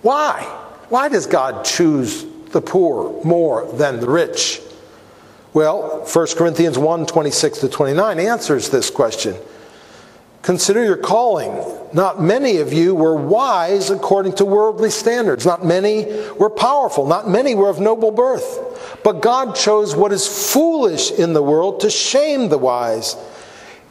Why? 0.00 0.42
Why 0.88 1.08
does 1.08 1.26
God 1.26 1.64
choose 1.64 2.24
the 2.50 2.60
poor 2.60 3.22
more 3.24 3.70
than 3.72 4.00
the 4.00 4.08
rich? 4.08 4.60
Well, 5.52 6.06
1 6.10 6.26
Corinthians 6.36 6.78
1 6.78 7.06
26 7.06 7.58
to 7.58 7.68
29 7.68 8.18
answers 8.18 8.70
this 8.70 8.90
question. 8.90 9.36
Consider 10.42 10.84
your 10.84 10.96
calling. 10.96 11.52
Not 11.92 12.20
many 12.20 12.56
of 12.56 12.72
you 12.72 12.96
were 12.96 13.14
wise 13.14 13.90
according 13.90 14.34
to 14.34 14.44
worldly 14.44 14.90
standards. 14.90 15.46
Not 15.46 15.64
many 15.64 16.06
were 16.32 16.50
powerful. 16.50 17.06
Not 17.06 17.28
many 17.28 17.54
were 17.54 17.68
of 17.68 17.78
noble 17.78 18.10
birth. 18.10 19.00
But 19.04 19.22
God 19.22 19.54
chose 19.54 19.94
what 19.94 20.12
is 20.12 20.52
foolish 20.52 21.12
in 21.12 21.32
the 21.32 21.42
world 21.42 21.80
to 21.80 21.90
shame 21.90 22.48
the 22.48 22.58
wise. 22.58 23.16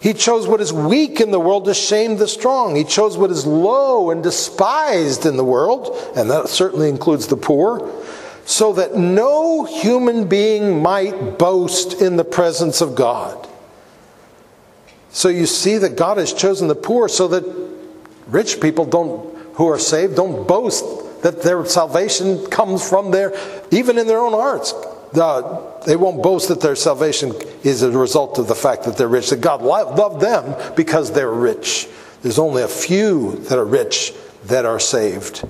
He 0.02 0.14
chose 0.14 0.48
what 0.48 0.62
is 0.62 0.74
weak 0.74 1.22
in 1.22 1.32
the 1.32 1.40
world 1.40 1.66
to 1.66 1.74
shame 1.74 2.18
the 2.18 2.28
strong. 2.28 2.76
He 2.76 2.84
chose 2.84 3.18
what 3.18 3.32
is 3.32 3.46
low 3.46 4.10
and 4.10 4.22
despised 4.22 5.26
in 5.26 5.38
the 5.38 5.44
world, 5.46 5.96
and 6.16 6.30
that 6.32 6.50
certainly 6.50 6.90
includes 6.90 7.28
the 7.28 7.38
poor, 7.38 7.88
so 8.46 8.74
that 8.74 8.98
no 8.98 9.64
human 9.64 10.28
being 10.28 10.82
might 10.82 11.38
boast 11.38 12.02
in 12.02 12.18
the 12.18 12.26
presence 12.26 12.82
of 12.82 12.96
God. 12.96 13.48
So 15.12 15.30
you 15.30 15.46
see 15.46 15.78
that 15.78 15.98
God 15.98 16.18
has 16.18 16.34
chosen 16.34 16.68
the 16.68 16.76
poor 16.76 17.08
so 17.08 17.28
that 17.30 17.44
rich 18.28 18.62
people 18.62 18.86
don't 18.86 19.32
who 19.56 19.68
are 19.68 19.80
saved 19.80 20.16
don't 20.16 20.48
boast 20.48 20.86
that 21.22 21.44
their 21.44 21.66
salvation 21.66 22.46
comes 22.48 22.88
from 22.88 23.12
their 23.12 23.34
even 23.72 23.98
in 23.98 24.08
their 24.08 24.20
own 24.20 24.34
hearts. 24.34 24.74
Uh, 25.14 25.80
they 25.86 25.96
won't 25.96 26.24
boast 26.24 26.48
that 26.48 26.62
their 26.62 26.76
salvation 26.76 27.34
is 27.64 27.82
a 27.82 27.92
result 27.92 28.40
of 28.40 28.48
the 28.48 28.56
fact 28.56 28.84
that 28.86 28.98
they're 28.98 29.10
rich, 29.10 29.30
that 29.30 29.42
God 29.42 29.62
loved 29.62 30.22
them 30.22 30.74
because 30.76 31.12
they're 31.12 31.32
rich. 31.32 31.88
There's 32.22 32.40
only 32.40 32.64
a 32.64 32.68
few 32.68 33.36
that 33.50 33.58
are 33.58 33.66
rich 33.66 34.14
that 34.46 34.66
are 34.66 34.80
saved. 34.80 35.48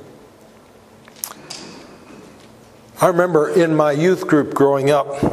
I 3.00 3.08
remember 3.08 3.50
in 3.50 3.76
my 3.76 3.92
youth 3.92 4.28
group 4.28 4.54
growing 4.54 4.90
up, 4.90 5.24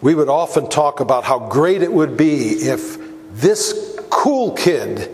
we 0.00 0.14
would 0.14 0.28
often 0.28 0.68
talk 0.68 1.00
about 1.00 1.24
how 1.24 1.38
great 1.38 1.82
it 1.82 1.92
would 1.92 2.16
be 2.16 2.52
if 2.52 2.98
this 3.30 3.98
cool 4.10 4.52
kid 4.52 5.10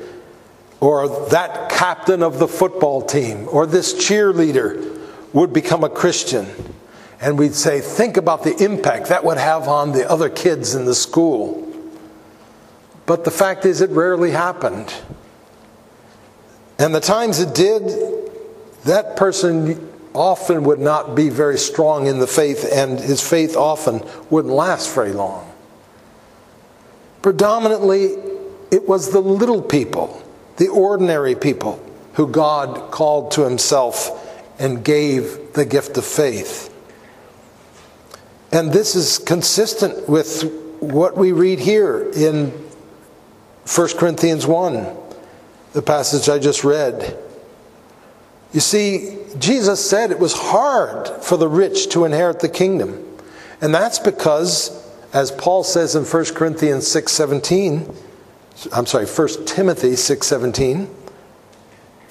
or 0.81 1.29
that 1.31 1.71
captain 1.71 2.23
of 2.23 2.39
the 2.39 2.49
football 2.49 3.03
team 3.03 3.49
or 3.51 3.67
this 3.67 3.95
cheerleader 3.95 5.01
would 5.33 5.53
become 5.53 5.85
a 5.85 5.89
Christian. 5.89 6.47
And 7.21 7.39
we'd 7.39 7.55
say, 7.55 7.81
think 7.81 8.17
about 8.17 8.43
the 8.43 8.57
impact 8.63 9.09
that 9.09 9.25
would 9.25 9.39
have 9.39 9.69
on 9.69 9.93
the 9.93 10.09
other 10.09 10.29
kids 10.29 10.75
in 10.75 10.85
the 10.85 10.95
school. 10.95 11.63
But 13.07 13.25
the 13.25 13.31
fact 13.31 13.65
is, 13.65 13.81
it 13.81 13.91
rarely 13.91 14.33
happened. 14.33 14.93
And 16.79 16.95
the 16.95 17.01
times 17.01 17.41
it 17.41 17.55
did, 17.55 17.83
that 18.85 19.17
person 19.17 19.93
often 20.13 20.65
would 20.65 20.79
not 20.79 21.15
be 21.15 21.29
very 21.29 21.59
strong 21.59 22.07
in 22.07 22.19
the 22.19 22.27
faith, 22.27 22.69
and 22.73 22.99
his 22.99 23.27
faith 23.27 23.57
often 23.57 24.03
wouldn't 24.31 24.53
last 24.53 24.95
very 24.95 25.13
long. 25.13 25.46
Predominantly, 27.27 28.15
it 28.71 28.87
was 28.89 29.11
the 29.11 29.19
little 29.19 29.61
people, 29.61 30.23
the 30.59 30.69
ordinary 30.69 31.35
people, 31.35 31.85
who 32.13 32.29
God 32.29 32.93
called 32.93 33.33
to 33.33 33.43
himself 33.43 34.41
and 34.61 34.85
gave 34.85 35.53
the 35.55 35.65
gift 35.65 35.99
of 35.99 36.05
faith. 36.05 36.73
And 38.53 38.73
this 38.73 38.95
is 38.95 39.19
consistent 39.19 40.09
with 40.09 40.45
what 40.79 41.17
we 41.17 41.33
read 41.33 41.59
here 41.59 42.13
in 42.15 42.53
1 43.75 43.89
Corinthians 43.99 44.47
1, 44.47 44.87
the 45.73 45.83
passage 45.83 46.29
I 46.29 46.39
just 46.39 46.63
read. 46.63 47.19
You 48.53 48.61
see, 48.61 49.19
Jesus 49.37 49.85
said 49.85 50.13
it 50.13 50.21
was 50.21 50.33
hard 50.33 51.09
for 51.25 51.37
the 51.37 51.49
rich 51.49 51.89
to 51.89 52.05
inherit 52.05 52.39
the 52.39 52.49
kingdom. 52.49 53.05
And 53.61 53.75
that's 53.75 53.99
because, 53.99 54.86
as 55.13 55.31
Paul 55.31 55.65
says 55.65 55.95
in 55.95 56.05
1 56.05 56.25
Corinthians 56.35 56.85
6.17, 56.85 57.95
I'm 58.73 58.87
sorry, 58.87 59.07
1 59.07 59.47
Timothy 59.47 59.91
6.17, 59.91 60.89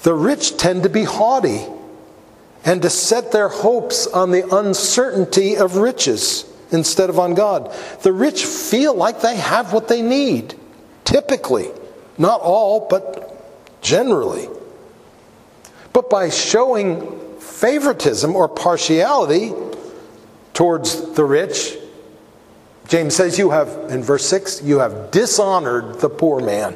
the 0.02 0.14
rich 0.14 0.56
tend 0.56 0.84
to 0.84 0.88
be 0.88 1.04
haughty 1.04 1.66
and 2.64 2.82
to 2.82 2.90
set 2.90 3.32
their 3.32 3.48
hopes 3.48 4.06
on 4.06 4.30
the 4.30 4.48
uncertainty 4.56 5.56
of 5.56 5.76
riches 5.76 6.44
instead 6.70 7.10
of 7.10 7.18
on 7.18 7.34
God. 7.34 7.72
The 8.02 8.12
rich 8.12 8.44
feel 8.44 8.94
like 8.94 9.20
they 9.20 9.36
have 9.36 9.72
what 9.72 9.88
they 9.88 10.02
need, 10.02 10.54
typically. 11.04 11.70
Not 12.18 12.40
all, 12.40 12.88
but 12.88 13.82
generally. 13.82 14.48
But 15.92 16.10
by 16.10 16.28
showing 16.30 17.38
favoritism 17.38 18.34
or 18.34 18.48
partiality 18.48 19.52
towards 20.54 21.12
the 21.12 21.24
rich, 21.24 21.76
James 22.88 23.16
says 23.16 23.38
you 23.38 23.50
have, 23.50 23.68
in 23.90 24.02
verse 24.02 24.26
6, 24.26 24.62
you 24.62 24.78
have 24.78 25.10
dishonored 25.10 26.00
the 26.00 26.08
poor 26.08 26.40
man. 26.40 26.74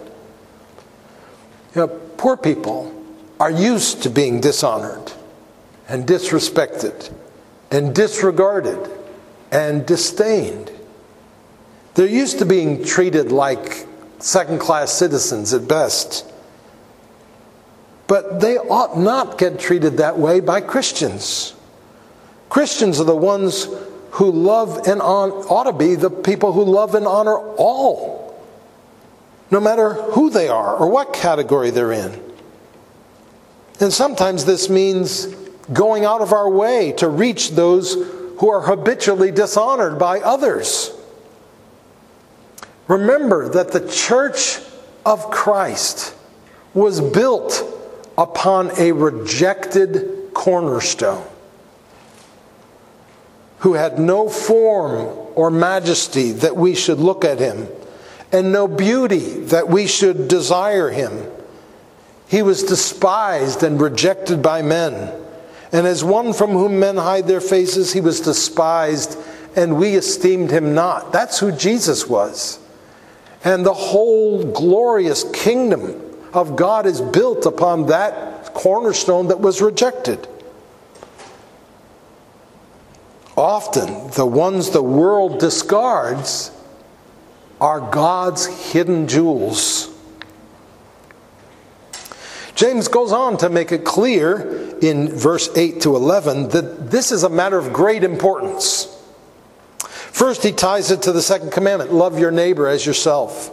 You 1.75 1.83
know, 1.83 1.89
poor 2.17 2.37
people 2.37 2.93
are 3.39 3.51
used 3.51 4.03
to 4.03 4.11
being 4.11 4.41
dishonored 4.41 5.13
and 5.89 6.07
disrespected 6.07 7.13
and 7.71 7.95
disregarded 7.95 8.91
and 9.53 9.87
disdained. 9.87 10.71
They're 11.95 12.07
used 12.07 12.39
to 12.41 12.47
being 12.47 12.85
treated 12.85 13.31
like 13.31 13.87
second 14.19 14.59
class 14.59 14.93
citizens 14.93 15.55
at 15.55 15.69
best. 15.69 16.31
But 18.09 18.41
they 18.41 18.59
ought 18.59 18.99
not 18.99 19.39
get 19.39 19.61
treated 19.61 19.99
that 19.99 20.19
way 20.19 20.41
by 20.41 20.61
Christians. 20.61 21.55
Christians 22.49 23.01
are 23.01 23.05
the 23.05 23.15
ones 23.15 23.69
who 24.13 24.31
love 24.31 24.87
and 24.87 25.01
on, 25.01 25.31
ought 25.31 25.65
to 25.65 25.73
be 25.73 25.95
the 25.95 26.11
people 26.11 26.53
who 26.53 26.65
love 26.65 26.95
and 26.95 27.07
honor 27.07 27.37
all, 27.37 28.41
no 29.51 29.61
matter 29.61 29.95
who 29.95 30.31
they 30.31 30.49
are 30.49 30.77
or 30.77 30.89
what 30.89 31.13
category 31.13 31.71
they're 31.71 31.93
in. 31.93 32.21
And 33.81 33.93
sometimes 33.93 34.45
this 34.45 34.69
means 34.69 35.27
going 35.73 36.05
out 36.05 36.21
of 36.21 36.33
our 36.33 36.51
way 36.51 36.93
to 36.99 37.09
reach 37.09 37.51
those 37.51 37.95
who 38.39 38.51
are 38.51 38.63
habitually 38.63 39.31
dishonored 39.31 39.99
by 39.99 40.21
others. 40.21 40.93
Remember 42.89 43.49
that 43.49 43.71
the 43.71 43.89
church 43.89 44.59
of 45.07 45.31
Christ 45.31 46.15
was 46.75 47.01
built 47.01 47.63
upon 48.19 48.71
a 48.79 48.93
rejected 48.93 50.31
cornerstone 50.35 51.25
who 53.61 53.75
had 53.75 53.99
no 53.99 54.29
form 54.29 55.07
or 55.35 55.51
majesty 55.51 56.33
that 56.33 56.57
we 56.57 56.75
should 56.75 56.99
look 56.99 57.25
at 57.25 57.39
him, 57.39 57.67
and 58.33 58.53
no 58.53 58.69
beauty 58.69 59.41
that 59.45 59.69
we 59.69 59.87
should 59.87 60.29
desire 60.29 60.91
him. 60.91 61.27
He 62.29 62.43
was 62.43 62.63
despised 62.63 63.63
and 63.63 63.81
rejected 63.81 64.43
by 64.43 64.63
men 64.63 65.21
and 65.73 65.87
as 65.87 66.03
one 66.03 66.33
from 66.33 66.51
whom 66.51 66.81
men 66.81 66.97
hide 66.97 67.27
their 67.27 67.41
faces, 67.41 67.93
he 67.93 68.01
was 68.01 68.21
despised, 68.21 69.17
and 69.55 69.79
we 69.79 69.95
esteemed 69.95 70.51
him 70.51 70.75
not. 70.75 71.13
That's 71.13 71.39
who 71.39 71.53
Jesus 71.53 72.09
was. 72.09 72.59
And 73.45 73.65
the 73.65 73.75
whole 73.75 74.45
glorious 74.53 75.25
kingdom 75.33 76.03
of 76.33 76.57
God 76.57 76.87
is 76.87 77.01
built 77.01 77.47
upon 77.47 77.87
that 77.87 78.53
cornerstone 78.53 79.29
that 79.29 79.41
was 79.41 79.63
rejected. 79.63 80.27
Often, 83.41 84.11
the 84.11 84.27
ones 84.27 84.69
the 84.69 84.83
world 84.83 85.41
discards 85.41 86.51
are 87.59 87.81
God's 87.81 88.71
hidden 88.71 89.09
jewels. 89.09 89.89
James 92.55 92.89
goes 92.89 93.13
on 93.13 93.39
to 93.39 93.49
make 93.49 93.73
it 93.73 93.83
clear 93.83 94.77
in 94.83 95.09
verse 95.09 95.49
8 95.57 95.81
to 95.81 95.97
11 95.97 96.51
that 96.51 96.91
this 96.91 97.11
is 97.11 97.23
a 97.23 97.31
matter 97.31 97.57
of 97.57 97.73
great 97.73 98.05
importance. 98.05 98.95
First, 99.79 100.43
he 100.43 100.53
ties 100.53 100.91
it 100.91 101.01
to 101.03 101.13
the 101.13 101.23
second 101.23 101.51
commandment 101.51 101.95
love 101.95 102.19
your 102.19 102.31
neighbor 102.31 102.69
as 102.69 102.85
yourself. 102.85 103.51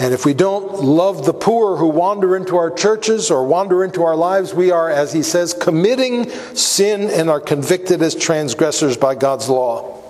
And 0.00 0.14
if 0.14 0.24
we 0.24 0.32
don't 0.32 0.82
love 0.82 1.26
the 1.26 1.34
poor 1.34 1.76
who 1.76 1.86
wander 1.86 2.34
into 2.34 2.56
our 2.56 2.70
churches 2.70 3.30
or 3.30 3.46
wander 3.46 3.84
into 3.84 4.02
our 4.02 4.16
lives, 4.16 4.54
we 4.54 4.70
are, 4.70 4.88
as 4.88 5.12
he 5.12 5.22
says, 5.22 5.52
committing 5.52 6.30
sin 6.56 7.10
and 7.10 7.28
are 7.28 7.38
convicted 7.38 8.00
as 8.00 8.14
transgressors 8.14 8.96
by 8.96 9.14
God's 9.14 9.50
law. 9.50 10.02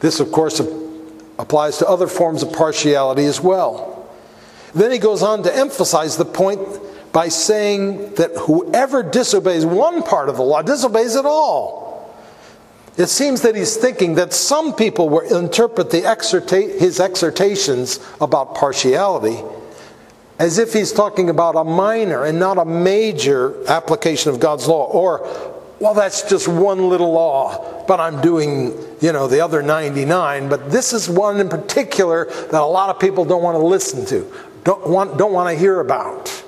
This, 0.00 0.20
of 0.20 0.30
course, 0.30 0.60
applies 1.38 1.78
to 1.78 1.88
other 1.88 2.06
forms 2.06 2.42
of 2.42 2.52
partiality 2.52 3.24
as 3.24 3.40
well. 3.40 4.06
Then 4.74 4.90
he 4.90 4.98
goes 4.98 5.22
on 5.22 5.44
to 5.44 5.56
emphasize 5.56 6.18
the 6.18 6.26
point 6.26 6.60
by 7.10 7.28
saying 7.28 8.16
that 8.16 8.32
whoever 8.36 9.02
disobeys 9.02 9.64
one 9.64 10.02
part 10.02 10.28
of 10.28 10.36
the 10.36 10.42
law 10.42 10.60
disobeys 10.60 11.16
it 11.16 11.24
all. 11.24 11.85
It 12.96 13.08
seems 13.08 13.42
that 13.42 13.54
he's 13.54 13.76
thinking 13.76 14.14
that 14.14 14.32
some 14.32 14.74
people 14.74 15.08
will 15.08 15.36
interpret 15.36 15.90
exhorta- 15.90 16.78
his 16.78 16.98
exhortations 16.98 18.00
about 18.20 18.54
partiality 18.54 19.42
as 20.38 20.58
if 20.58 20.72
he's 20.72 20.92
talking 20.92 21.30
about 21.30 21.56
a 21.56 21.64
minor 21.64 22.24
and 22.24 22.38
not 22.38 22.58
a 22.58 22.64
major 22.64 23.54
application 23.68 24.30
of 24.30 24.40
God's 24.40 24.66
law. 24.66 24.86
Or, 24.86 25.26
well, 25.80 25.94
that's 25.94 26.28
just 26.28 26.46
one 26.48 26.88
little 26.88 27.12
law, 27.12 27.84
but 27.86 28.00
I'm 28.00 28.20
doing, 28.20 28.78
you 29.00 29.12
know, 29.12 29.28
the 29.28 29.40
other 29.40 29.62
99. 29.62 30.48
But 30.48 30.70
this 30.70 30.92
is 30.92 31.08
one 31.08 31.40
in 31.40 31.48
particular 31.48 32.26
that 32.26 32.60
a 32.60 32.66
lot 32.66 32.90
of 32.90 33.00
people 33.00 33.24
don't 33.24 33.42
want 33.42 33.56
to 33.56 33.64
listen 33.64 34.04
to 34.06 34.30
don't 34.66 34.84
want, 34.88 35.16
don't 35.16 35.32
want 35.32 35.48
to 35.48 35.56
hear 35.56 35.78
about. 35.78 36.42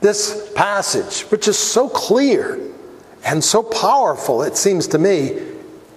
This 0.00 0.50
passage, 0.54 1.22
which 1.30 1.46
is 1.46 1.58
so 1.58 1.86
clear 1.86 2.58
and 3.28 3.44
so 3.44 3.62
powerful, 3.62 4.42
it 4.42 4.56
seems 4.56 4.88
to 4.88 4.98
me, 4.98 5.38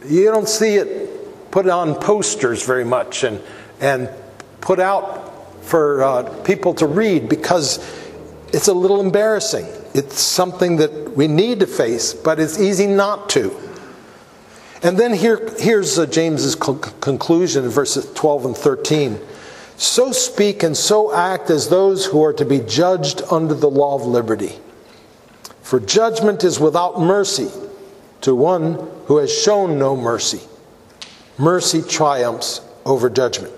you 0.05 0.25
don't 0.25 0.49
see 0.49 0.75
it 0.75 1.51
put 1.51 1.67
on 1.67 1.95
posters 1.95 2.65
very 2.65 2.83
much 2.83 3.23
and, 3.23 3.41
and 3.79 4.09
put 4.59 4.79
out 4.79 5.63
for 5.63 6.03
uh, 6.03 6.43
people 6.43 6.73
to 6.75 6.87
read 6.87 7.29
because 7.29 7.77
it's 8.51 8.67
a 8.67 8.73
little 8.73 8.99
embarrassing. 8.99 9.65
It's 9.93 10.19
something 10.19 10.77
that 10.77 11.15
we 11.15 11.27
need 11.27 11.61
to 11.61 11.67
face, 11.67 12.13
but 12.13 12.37
it's 12.37 12.59
easy 12.59 12.87
not 12.87 13.29
to. 13.29 13.55
And 14.83 14.97
then 14.97 15.13
here, 15.13 15.49
here's 15.57 15.97
uh, 15.97 16.07
James's 16.07 16.55
conclusion 16.55 17.63
in 17.63 17.69
verses 17.69 18.11
12 18.13 18.45
and 18.45 18.57
13 18.57 19.19
so 19.77 20.11
speak 20.11 20.61
and 20.61 20.77
so 20.77 21.11
act 21.11 21.49
as 21.49 21.69
those 21.69 22.05
who 22.05 22.23
are 22.23 22.33
to 22.33 22.45
be 22.45 22.59
judged 22.59 23.23
under 23.31 23.55
the 23.55 23.69
law 23.69 23.95
of 23.95 24.03
liberty. 24.03 24.59
For 25.71 25.79
judgment 25.79 26.43
is 26.43 26.59
without 26.59 26.99
mercy 26.99 27.49
to 28.19 28.35
one 28.35 28.73
who 29.05 29.19
has 29.19 29.33
shown 29.33 29.79
no 29.79 29.95
mercy. 29.95 30.41
Mercy 31.37 31.81
triumphs 31.81 32.59
over 32.85 33.09
judgment. 33.09 33.53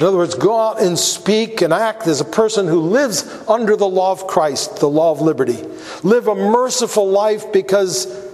In 0.00 0.06
other 0.06 0.16
words, 0.16 0.34
go 0.34 0.58
out 0.58 0.82
and 0.82 0.98
speak 0.98 1.62
and 1.62 1.72
act 1.72 2.08
as 2.08 2.20
a 2.20 2.24
person 2.24 2.66
who 2.66 2.80
lives 2.80 3.22
under 3.46 3.76
the 3.76 3.86
law 3.86 4.10
of 4.10 4.26
Christ, 4.26 4.80
the 4.80 4.88
law 4.88 5.12
of 5.12 5.20
liberty. 5.20 5.62
Live 6.02 6.26
a 6.26 6.34
merciful 6.34 7.08
life 7.08 7.52
because 7.52 8.28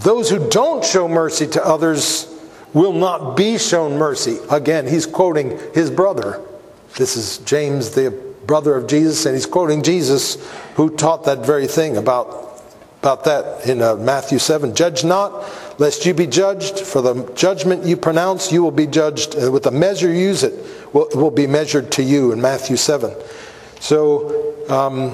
those 0.00 0.28
who 0.28 0.46
don't 0.50 0.84
show 0.84 1.08
mercy 1.08 1.46
to 1.46 1.64
others 1.64 2.28
will 2.74 2.92
not 2.92 3.34
be 3.34 3.56
shown 3.56 3.96
mercy. 3.96 4.36
Again, 4.50 4.86
he's 4.86 5.06
quoting 5.06 5.58
his 5.72 5.90
brother. 5.90 6.42
This 6.98 7.16
is 7.16 7.38
James, 7.38 7.92
the 7.92 8.25
brother 8.46 8.76
of 8.76 8.86
Jesus, 8.86 9.26
and 9.26 9.34
he's 9.34 9.46
quoting 9.46 9.82
Jesus, 9.82 10.36
who 10.74 10.90
taught 10.90 11.24
that 11.24 11.44
very 11.44 11.66
thing 11.66 11.96
about, 11.96 12.62
about 13.00 13.24
that 13.24 13.66
in 13.66 13.82
uh, 13.82 13.96
Matthew 13.96 14.38
7. 14.38 14.74
Judge 14.74 15.04
not, 15.04 15.44
lest 15.80 16.06
you 16.06 16.14
be 16.14 16.26
judged. 16.26 16.80
For 16.80 17.02
the 17.02 17.30
judgment 17.34 17.84
you 17.84 17.96
pronounce, 17.96 18.52
you 18.52 18.62
will 18.62 18.70
be 18.70 18.86
judged. 18.86 19.36
Uh, 19.36 19.50
with 19.50 19.64
the 19.64 19.70
measure 19.70 20.08
you 20.08 20.20
use 20.20 20.42
it, 20.42 20.54
will, 20.92 21.08
will 21.14 21.30
be 21.30 21.46
measured 21.46 21.90
to 21.92 22.02
you 22.02 22.32
in 22.32 22.40
Matthew 22.40 22.76
7. 22.76 23.14
So, 23.80 24.54
um, 24.70 25.12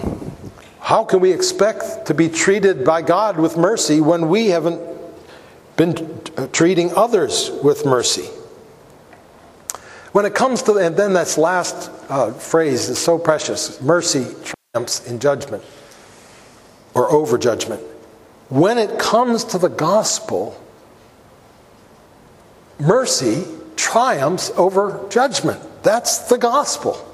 how 0.80 1.04
can 1.04 1.20
we 1.20 1.32
expect 1.32 2.06
to 2.06 2.14
be 2.14 2.28
treated 2.28 2.84
by 2.84 3.02
God 3.02 3.38
with 3.38 3.56
mercy 3.56 4.00
when 4.00 4.28
we 4.28 4.48
haven't 4.48 4.80
been 5.76 6.20
treating 6.52 6.92
others 6.94 7.50
with 7.62 7.86
mercy? 7.86 8.28
When 10.12 10.26
it 10.26 10.34
comes 10.34 10.62
to, 10.64 10.74
and 10.74 10.96
then 10.96 11.14
this 11.14 11.38
last 11.38 11.90
uh, 12.08 12.32
phrase 12.32 12.88
is 12.88 12.98
so 12.98 13.18
precious 13.18 13.80
mercy 13.80 14.26
triumphs 14.74 15.06
in 15.06 15.18
judgment 15.18 15.64
or 16.94 17.10
over 17.10 17.38
judgment. 17.38 17.82
When 18.48 18.78
it 18.78 18.98
comes 18.98 19.44
to 19.44 19.58
the 19.58 19.68
gospel, 19.68 20.60
mercy 22.78 23.44
triumphs 23.76 24.50
over 24.56 25.06
judgment. 25.08 25.60
That's 25.82 26.28
the 26.28 26.38
gospel 26.38 27.08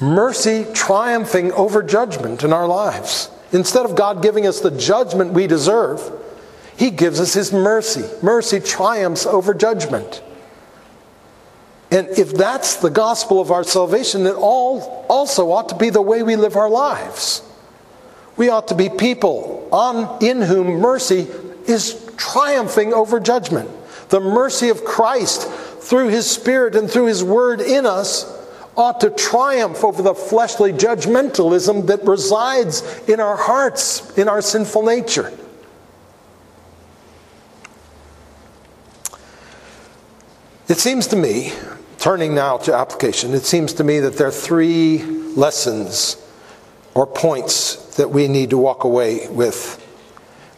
mercy 0.00 0.66
triumphing 0.74 1.52
over 1.52 1.82
judgment 1.82 2.44
in 2.44 2.52
our 2.52 2.66
lives. 2.66 3.30
Instead 3.52 3.84
of 3.84 3.96
God 3.96 4.22
giving 4.22 4.46
us 4.46 4.60
the 4.60 4.70
judgment 4.70 5.32
we 5.32 5.46
deserve, 5.46 6.12
He 6.76 6.90
gives 6.90 7.20
us 7.20 7.34
His 7.34 7.52
mercy. 7.52 8.04
Mercy 8.22 8.60
triumphs 8.60 9.26
over 9.26 9.54
judgment. 9.54 10.22
And 11.90 12.08
if 12.08 12.34
that's 12.34 12.76
the 12.76 12.90
gospel 12.90 13.40
of 13.40 13.50
our 13.50 13.64
salvation, 13.64 14.26
it 14.26 14.34
all 14.34 15.06
also 15.08 15.50
ought 15.50 15.70
to 15.70 15.74
be 15.74 15.90
the 15.90 16.02
way 16.02 16.22
we 16.22 16.36
live 16.36 16.56
our 16.56 16.68
lives. 16.68 17.42
We 18.36 18.50
ought 18.50 18.68
to 18.68 18.74
be 18.74 18.88
people 18.88 19.68
on, 19.72 20.22
in 20.22 20.42
whom 20.42 20.66
mercy 20.80 21.26
is 21.66 22.10
triumphing 22.16 22.92
over 22.92 23.20
judgment. 23.20 23.70
The 24.10 24.20
mercy 24.20 24.68
of 24.68 24.84
Christ 24.84 25.48
through 25.48 26.08
His 26.08 26.30
Spirit 26.30 26.76
and 26.76 26.90
through 26.90 27.06
His 27.06 27.24
Word 27.24 27.60
in 27.60 27.86
us 27.86 28.34
ought 28.76 29.00
to 29.00 29.10
triumph 29.10 29.82
over 29.82 30.02
the 30.02 30.14
fleshly 30.14 30.72
judgmentalism 30.72 31.86
that 31.88 32.04
resides 32.04 32.82
in 33.08 33.18
our 33.18 33.36
hearts, 33.36 34.16
in 34.16 34.28
our 34.28 34.40
sinful 34.40 34.84
nature. 34.84 35.32
It 40.68 40.78
seems 40.78 41.06
to 41.08 41.16
me, 41.16 41.52
turning 41.98 42.34
now 42.34 42.56
to 42.58 42.74
application, 42.74 43.34
it 43.34 43.44
seems 43.44 43.72
to 43.74 43.84
me 43.84 44.00
that 44.00 44.16
there 44.16 44.28
are 44.28 44.32
three 44.32 45.02
lessons 45.02 46.16
or 46.94 47.06
points 47.06 47.96
that 47.96 48.10
we 48.10 48.28
need 48.28 48.50
to 48.50 48.58
walk 48.58 48.84
away 48.84 49.28
with. 49.28 49.84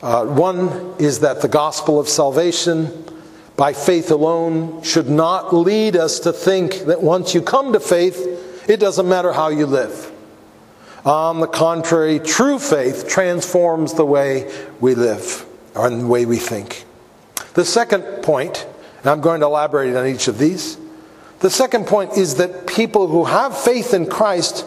Uh, 0.03 0.25
one 0.25 0.95
is 0.99 1.21
that 1.21 1.43
the 1.43 1.49
gospel 1.49 1.99
of 1.99 2.09
salvation 2.09 3.05
by 3.57 3.73
faith 3.75 4.11
alone 4.11 4.83
should 4.83 5.09
not 5.09 5.55
lead 5.55 5.97
us 5.97 6.21
to 6.21 6.33
think 6.33 6.87
that 6.87 7.03
once 7.03 7.35
you 7.35 7.43
come 7.43 7.75
to 7.75 7.81
faith, 7.81 8.67
it 8.69 8.79
doesn't 8.81 9.09
matter 9.09 9.33
how 9.33 9.49
you 9.49 9.67
live. 9.67 10.11
On 11.05 11.41
the 11.41 11.47
contrary, 11.47 12.19
true 12.19 12.59
faith 12.59 13.09
transforms 13.09 13.95
the 13.95 14.05
way 14.05 14.51
we 14.81 14.95
live 14.95 15.45
or 15.75 15.91
the 15.91 16.07
way 16.07 16.25
we 16.25 16.37
think. 16.37 16.85
The 17.55 17.65
second 17.65 18.03
point, 18.23 18.67
and 18.99 19.07
I'm 19.07 19.21
going 19.21 19.41
to 19.41 19.47
elaborate 19.47 19.95
on 19.97 20.07
each 20.07 20.29
of 20.29 20.39
these. 20.39 20.79
The 21.41 21.51
second 21.51 21.87
point 21.87 22.17
is 22.17 22.37
that 22.37 22.67
people 22.67 23.09
who 23.09 23.25
have 23.25 23.59
faith 23.59 23.95
in 23.95 24.07
Christ 24.07 24.67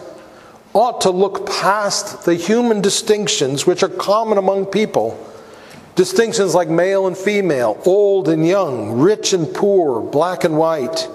ought 0.72 1.02
to 1.02 1.10
look 1.10 1.48
past 1.48 2.24
the 2.24 2.34
human 2.34 2.80
distinctions 2.80 3.66
which 3.66 3.82
are 3.82 3.88
common 3.88 4.38
among 4.38 4.66
people 4.66 5.18
Distinctions 5.94 6.54
like 6.54 6.68
male 6.68 7.06
and 7.06 7.16
female, 7.16 7.80
old 7.84 8.28
and 8.28 8.46
young, 8.46 8.98
rich 8.98 9.32
and 9.32 9.52
poor, 9.54 10.00
black 10.00 10.42
and 10.42 10.56
white. 10.58 11.08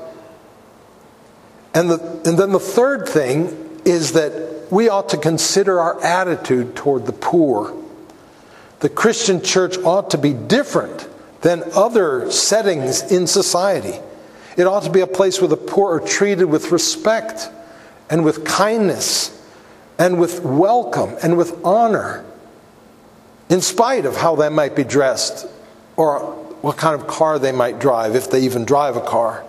And, 1.73 1.89
the, 1.89 2.21
and 2.25 2.37
then 2.37 2.51
the 2.51 2.59
third 2.59 3.07
thing 3.07 3.81
is 3.83 4.13
that 4.13 4.67
we 4.71 4.87
ought 4.87 5.09
to 5.09 5.17
consider 5.17 5.79
our 5.79 6.01
attitude 6.01 6.75
toward 6.75 7.05
the 7.05 7.13
poor. 7.13 7.75
The 8.79 8.89
Christian 8.89 9.41
church 9.41 9.77
ought 9.79 10.11
to 10.11 10.17
be 10.17 10.33
different 10.33 11.09
than 11.41 11.63
other 11.75 12.31
settings 12.31 13.11
in 13.11 13.27
society. 13.27 13.99
It 14.57 14.67
ought 14.67 14.83
to 14.83 14.91
be 14.91 15.01
a 15.01 15.07
place 15.07 15.39
where 15.41 15.47
the 15.47 15.57
poor 15.57 15.95
are 15.95 15.99
treated 15.99 16.45
with 16.45 16.71
respect 16.71 17.49
and 18.09 18.25
with 18.25 18.45
kindness 18.45 19.35
and 19.97 20.19
with 20.19 20.41
welcome 20.43 21.15
and 21.21 21.37
with 21.37 21.63
honor 21.63 22.25
in 23.49 23.61
spite 23.61 24.05
of 24.05 24.15
how 24.15 24.35
they 24.35 24.49
might 24.49 24.75
be 24.75 24.83
dressed 24.83 25.47
or 25.95 26.19
what 26.61 26.77
kind 26.77 26.99
of 26.99 27.07
car 27.07 27.39
they 27.39 27.51
might 27.51 27.79
drive, 27.79 28.15
if 28.15 28.29
they 28.29 28.41
even 28.41 28.65
drive 28.65 28.95
a 28.95 29.01
car. 29.01 29.43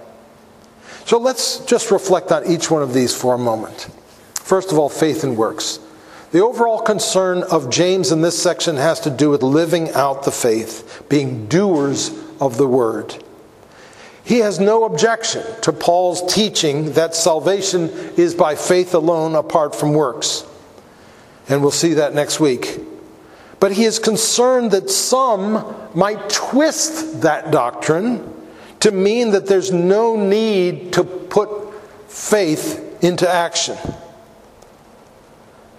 So 1.04 1.18
let's 1.18 1.58
just 1.64 1.90
reflect 1.90 2.32
on 2.32 2.46
each 2.46 2.70
one 2.70 2.82
of 2.82 2.94
these 2.94 3.14
for 3.14 3.34
a 3.34 3.38
moment. 3.38 3.88
First 4.34 4.72
of 4.72 4.78
all, 4.78 4.88
faith 4.88 5.24
and 5.24 5.36
works. 5.36 5.80
The 6.32 6.40
overall 6.40 6.80
concern 6.80 7.42
of 7.42 7.70
James 7.70 8.12
in 8.12 8.20
this 8.20 8.40
section 8.40 8.76
has 8.76 9.00
to 9.00 9.10
do 9.10 9.30
with 9.30 9.42
living 9.42 9.90
out 9.90 10.22
the 10.22 10.30
faith, 10.30 11.04
being 11.08 11.46
doers 11.46 12.10
of 12.40 12.56
the 12.56 12.68
word. 12.68 13.22
He 14.30 14.38
has 14.38 14.60
no 14.60 14.84
objection 14.84 15.44
to 15.62 15.72
Paul's 15.72 16.32
teaching 16.32 16.92
that 16.92 17.16
salvation 17.16 17.88
is 18.16 18.32
by 18.32 18.54
faith 18.54 18.94
alone 18.94 19.34
apart 19.34 19.74
from 19.74 19.92
works. 19.92 20.46
And 21.48 21.62
we'll 21.62 21.72
see 21.72 21.94
that 21.94 22.14
next 22.14 22.38
week. 22.38 22.78
But 23.58 23.72
he 23.72 23.82
is 23.82 23.98
concerned 23.98 24.70
that 24.70 24.88
some 24.88 25.74
might 25.96 26.30
twist 26.30 27.22
that 27.22 27.50
doctrine 27.50 28.32
to 28.78 28.92
mean 28.92 29.32
that 29.32 29.46
there's 29.46 29.72
no 29.72 30.14
need 30.14 30.92
to 30.92 31.02
put 31.02 31.74
faith 32.08 33.02
into 33.02 33.28
action. 33.28 33.76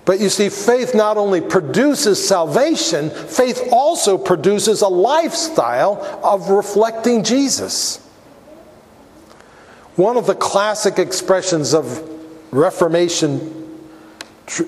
But 0.04 0.20
you 0.20 0.28
see, 0.28 0.50
faith 0.50 0.94
not 0.94 1.16
only 1.16 1.40
produces 1.40 2.28
salvation, 2.28 3.12
faith 3.12 3.70
also 3.72 4.18
produces 4.18 4.82
a 4.82 4.90
lifestyle 4.90 6.20
of 6.22 6.50
reflecting 6.50 7.24
Jesus. 7.24 8.10
One 9.96 10.18
of 10.18 10.26
the 10.26 10.36
classic 10.36 11.00
expressions 11.00 11.74
of 11.74 12.08
Reformation 12.52 13.80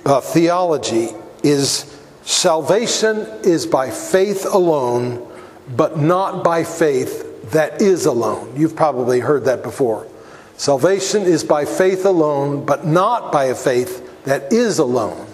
uh, 0.06 0.22
theology 0.22 1.10
is 1.44 1.94
Salvation 2.24 3.18
is 3.44 3.66
by 3.66 3.92
faith 3.92 4.46
alone, 4.46 5.30
but 5.76 5.98
not 6.00 6.44
by 6.44 6.64
faith 6.64 7.52
that 7.52 7.82
is 7.82 8.06
alone. 8.06 8.54
You've 8.56 8.78
probably 8.78 9.20
heard 9.20 9.44
that 9.46 9.62
before. 9.62 10.08
Salvation 10.56 11.24
is 11.24 11.44
by 11.44 11.66
faith 11.66 12.06
alone, 12.06 12.66
but 12.66 12.86
not 12.86 13.34
by 13.34 13.46
a 13.46 13.56
faith 13.56 14.24
that 14.24 14.54
is 14.54 14.80
alone. 14.80 15.28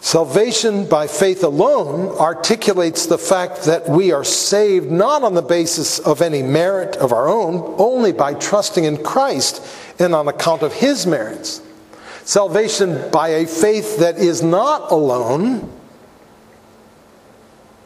Salvation 0.00 0.86
by 0.88 1.06
faith 1.06 1.42
alone 1.42 2.16
articulates 2.18 3.06
the 3.06 3.18
fact 3.18 3.64
that 3.64 3.88
we 3.88 4.12
are 4.12 4.24
saved 4.24 4.90
not 4.90 5.22
on 5.22 5.34
the 5.34 5.42
basis 5.42 5.98
of 5.98 6.22
any 6.22 6.42
merit 6.42 6.96
of 6.96 7.12
our 7.12 7.28
own, 7.28 7.74
only 7.78 8.12
by 8.12 8.34
trusting 8.34 8.84
in 8.84 9.02
Christ 9.02 9.62
and 9.98 10.14
on 10.14 10.28
account 10.28 10.62
of 10.62 10.72
his 10.72 11.06
merits. 11.06 11.62
Salvation 12.24 13.10
by 13.10 13.28
a 13.28 13.46
faith 13.46 13.98
that 13.98 14.18
is 14.18 14.42
not 14.42 14.92
alone, 14.92 15.72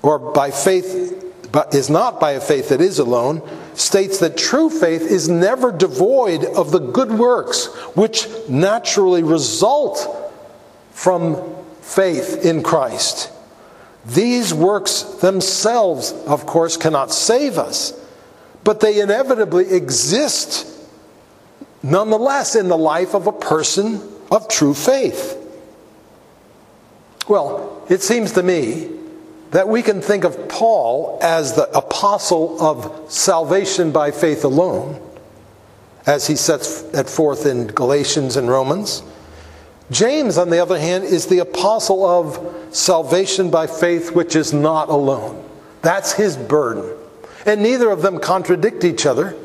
or 0.03 0.19
by 0.19 0.51
faith, 0.51 1.27
but 1.53 1.75
is 1.75 1.89
not 1.91 2.21
by 2.21 2.33
a 2.33 2.41
faith 2.41 2.69
that 2.71 2.81
is 2.81 2.99
alone, 2.99 3.43
states 3.75 4.19
that 4.19 4.37
true 4.37 4.69
faith 4.69 5.03
is 5.03 5.29
never 5.29 5.73
devoid 5.73 6.45
of 6.45 6.71
the 6.71 6.79
good 6.79 7.13
works 7.13 7.67
which 7.95 8.29
naturally 8.49 9.23
result 9.23 10.33
from 10.93 11.60
faith 11.83 12.45
in 12.45 12.63
Christ. 12.63 13.31
These 14.07 14.55
works 14.55 15.03
themselves, 15.03 16.13
of 16.27 16.47
course, 16.47 16.77
cannot 16.77 17.13
save 17.13 17.59
us, 17.59 17.93
but 18.65 18.81
they 18.81 19.01
inevitably 19.01 19.73
exist 19.73 20.67
nonetheless 21.83 22.57
in 22.57 22.69
the 22.69 22.79
life 22.79 23.15
of 23.15 23.27
a 23.27 23.33
person 23.33 24.01
of 24.31 24.49
true 24.49 24.75
faith? 24.75 25.37
Well, 27.29 27.85
it 27.89 28.03
seems 28.03 28.33
to 28.33 28.43
me 28.43 28.91
that 29.51 29.69
we 29.69 29.83
can 29.83 30.01
think 30.01 30.25
of 30.25 30.49
Paul 30.49 31.19
as 31.23 31.55
the 31.55 31.71
apostle 31.77 32.61
of 32.63 33.11
salvation 33.11 33.91
by 33.91 34.11
faith 34.11 34.45
alone, 34.45 35.01
as 36.07 36.27
he 36.27 36.37
sets 36.37 36.83
it 36.95 37.09
forth 37.09 37.47
in 37.47 37.67
Galatians 37.69 38.37
and 38.37 38.49
Romans. 38.49 39.03
James, 39.91 40.39
on 40.39 40.51
the 40.51 40.61
other 40.61 40.79
hand, 40.79 41.05
is 41.05 41.27
the 41.27 41.41
apostle 41.41 42.07
of 42.07 42.75
salvation 42.75 43.51
by 43.51 43.67
faith, 43.67 44.13
which 44.13 44.37
is 44.37 44.53
not 44.53 44.89
alone. 44.89 45.45
That's 45.83 46.13
his 46.13 46.37
burden. 46.37 46.97
And 47.45 47.63
neither 47.63 47.91
of 47.91 48.03
them 48.03 48.21
contradict 48.21 48.85
each 48.85 49.07
other, 49.07 49.37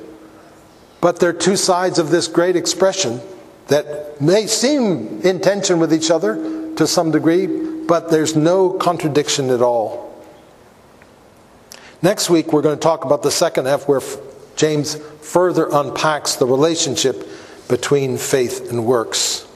but 1.01 1.19
they're 1.19 1.33
two 1.33 1.55
sides 1.55 1.97
of 1.97 2.09
this 2.09 2.27
great 2.27 2.55
expression 2.55 3.21
that 3.67 4.21
may 4.21 4.45
seem 4.45 5.21
in 5.21 5.39
tension 5.39 5.79
with 5.79 5.93
each 5.93 6.11
other 6.11 6.35
to 6.75 6.85
some 6.85 7.09
degree, 7.09 7.47
but 7.87 8.11
there's 8.11 8.35
no 8.35 8.69
contradiction 8.69 9.49
at 9.49 9.61
all. 9.61 10.05
Next 12.01 12.29
week, 12.29 12.53
we're 12.53 12.61
going 12.61 12.77
to 12.77 12.81
talk 12.81 13.05
about 13.05 13.23
the 13.23 13.31
second 13.31 13.65
half 13.65 13.87
where 13.87 14.01
James 14.55 14.95
further 15.21 15.67
unpacks 15.71 16.35
the 16.35 16.45
relationship 16.45 17.27
between 17.67 18.17
faith 18.17 18.69
and 18.69 18.85
works. 18.85 19.47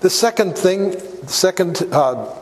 The 0.00 0.10
second 0.10 0.56
thing, 0.56 0.90
the 0.92 1.26
second 1.26 1.82
uh, 1.92 2.32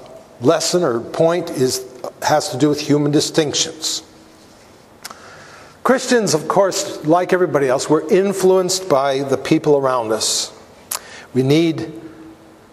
lesson 0.40 0.82
or 0.82 1.00
point 1.00 1.50
is 1.50 1.84
has 2.22 2.50
to 2.50 2.58
do 2.58 2.68
with 2.68 2.80
human 2.80 3.12
distinctions. 3.12 4.02
Christians, 5.82 6.34
of 6.34 6.48
course, 6.48 7.04
like 7.06 7.32
everybody 7.32 7.68
else, 7.68 7.88
we're 7.88 8.08
influenced 8.08 8.88
by 8.88 9.22
the 9.22 9.38
people 9.38 9.76
around 9.76 10.12
us. 10.12 10.52
We 11.32 11.42
need, 11.42 11.92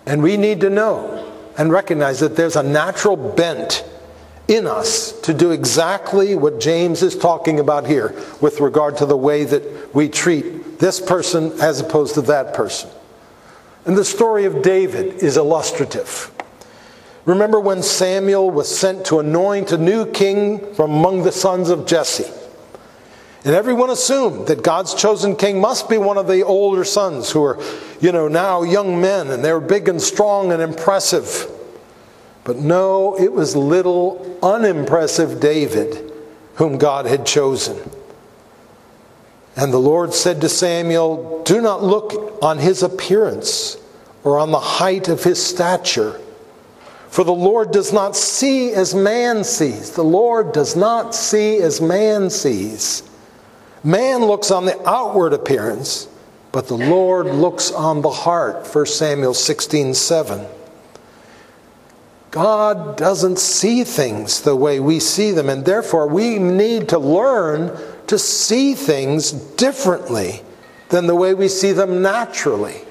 and 0.06 0.24
we 0.24 0.36
need 0.36 0.62
to 0.62 0.69
know 0.69 1.32
and 1.58 1.72
recognize 1.72 2.19
that 2.22 2.36
there's 2.36 2.56
a 2.56 2.63
natural 2.63 3.15
bent 3.15 3.86
in 4.48 4.67
us 4.67 5.12
to 5.22 5.34
do 5.34 5.52
exactly 5.52 6.36
what 6.36 6.60
James 6.60 7.04
is 7.04 7.15
talking 7.15 7.60
about 7.60 7.86
here 7.86 8.15
with 8.41 8.60
regard 8.60 8.98
to 8.98 9.06
the 9.06 9.15
way 9.15 9.46
that 9.46 9.93
we 9.96 10.10
treat 10.10 10.80
this 10.80 11.00
person 11.00 11.52
as 11.62 11.80
opposed 11.80 12.15
to 12.15 12.22
that 12.24 12.54
person. 12.54 12.89
And 13.86 13.98
the 13.98 14.06
story 14.06 14.46
of 14.46 14.62
David 14.62 15.22
is 15.22 15.38
illustrative. 15.38 16.32
Remember 17.26 17.60
when 17.60 17.84
Samuel 17.84 18.50
was 18.52 18.74
sent 18.74 19.06
to 19.08 19.19
anoint 19.19 19.72
a 19.72 19.78
new 19.78 20.06
king 20.06 20.74
from 20.74 20.91
among 20.91 21.24
the 21.24 21.32
sons 21.32 21.69
of 21.69 21.86
Jesse? 21.86 22.32
And 23.46 23.54
everyone 23.54 23.89
assumed 23.89 24.48
that 24.48 24.63
God's 24.63 24.93
chosen 24.93 25.36
king 25.36 25.60
must 25.60 25.89
be 25.89 25.98
one 25.98 26.17
of 26.17 26.28
the 26.28 26.43
older 26.43 26.86
sons 26.86 27.30
who 27.30 27.43
are, 27.43 27.60
you 28.00 28.12
know, 28.13 28.30
now 28.30 28.63
young 28.63 29.02
men 29.02 29.30
and 29.30 29.43
they 29.43 29.52
were 29.52 29.60
big 29.60 29.89
and 29.89 30.02
strong 30.02 30.54
and 30.54 30.62
impressive. 30.62 31.50
But 32.46 32.58
no, 32.58 33.17
it 33.19 33.32
was 33.32 33.56
little 33.56 34.38
unimpressive 34.41 35.41
David 35.41 36.12
whom 36.56 36.78
God 36.78 37.06
had 37.06 37.26
chosen. 37.26 37.78
And 39.56 39.72
the 39.72 39.80
Lord 39.80 40.13
said 40.13 40.42
to 40.42 40.50
Samuel, 40.50 41.44
Do 41.44 41.62
not 41.62 41.84
look 41.84 42.42
on 42.42 42.58
his 42.58 42.82
appearance 42.82 43.78
or 44.24 44.39
on 44.39 44.52
the 44.52 44.60
height 44.60 45.10
of 45.10 45.24
his 45.24 45.44
stature. 45.44 46.20
For 47.10 47.24
the 47.24 47.34
Lord 47.34 47.72
does 47.72 47.94
not 47.94 48.16
see 48.16 48.72
as 48.74 48.96
man 48.96 49.44
sees. 49.44 49.92
The 49.92 50.04
Lord 50.04 50.52
does 50.52 50.76
not 50.76 51.13
see 51.13 51.58
as 51.58 51.80
man 51.80 52.32
sees. 52.32 53.04
Man 53.84 54.26
looks 54.26 54.50
on 54.50 54.66
the 54.66 54.89
outward 54.89 55.34
appearance, 55.34 56.08
but 56.52 56.68
the 56.68 56.78
Lord 56.78 57.28
looks 57.28 57.72
on 57.72 58.02
the 58.02 58.10
heart. 58.10 58.66
1 58.74 58.86
Samuel 58.88 59.36
16 59.36 59.94
7. 59.94 60.48
God 62.32 62.98
doesn't 62.98 63.38
see 63.38 63.84
things 63.84 64.42
the 64.42 64.56
way 64.56 64.80
we 64.80 65.00
see 65.00 65.30
them, 65.30 65.50
and 65.50 65.66
therefore 65.66 66.08
we 66.08 66.39
need 66.39 66.89
to 66.89 66.98
learn 66.98 67.78
to 68.08 68.20
see 68.20 68.74
things 68.74 69.32
differently 69.32 70.42
than 70.89 71.08
the 71.08 71.16
way 71.16 71.34
we 71.34 71.48
see 71.48 71.72
them 71.72 72.02
naturally. 72.02 72.82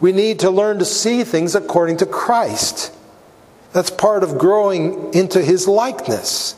We 0.00 0.12
need 0.12 0.40
to 0.40 0.50
learn 0.50 0.78
to 0.78 0.84
see 0.84 1.24
things 1.24 1.54
according 1.54 1.98
to 1.98 2.06
Christ. 2.06 2.92
That's 3.72 3.90
part 3.90 4.24
of 4.24 4.38
growing 4.38 5.14
into 5.14 5.42
his 5.42 5.68
likeness 5.68 6.56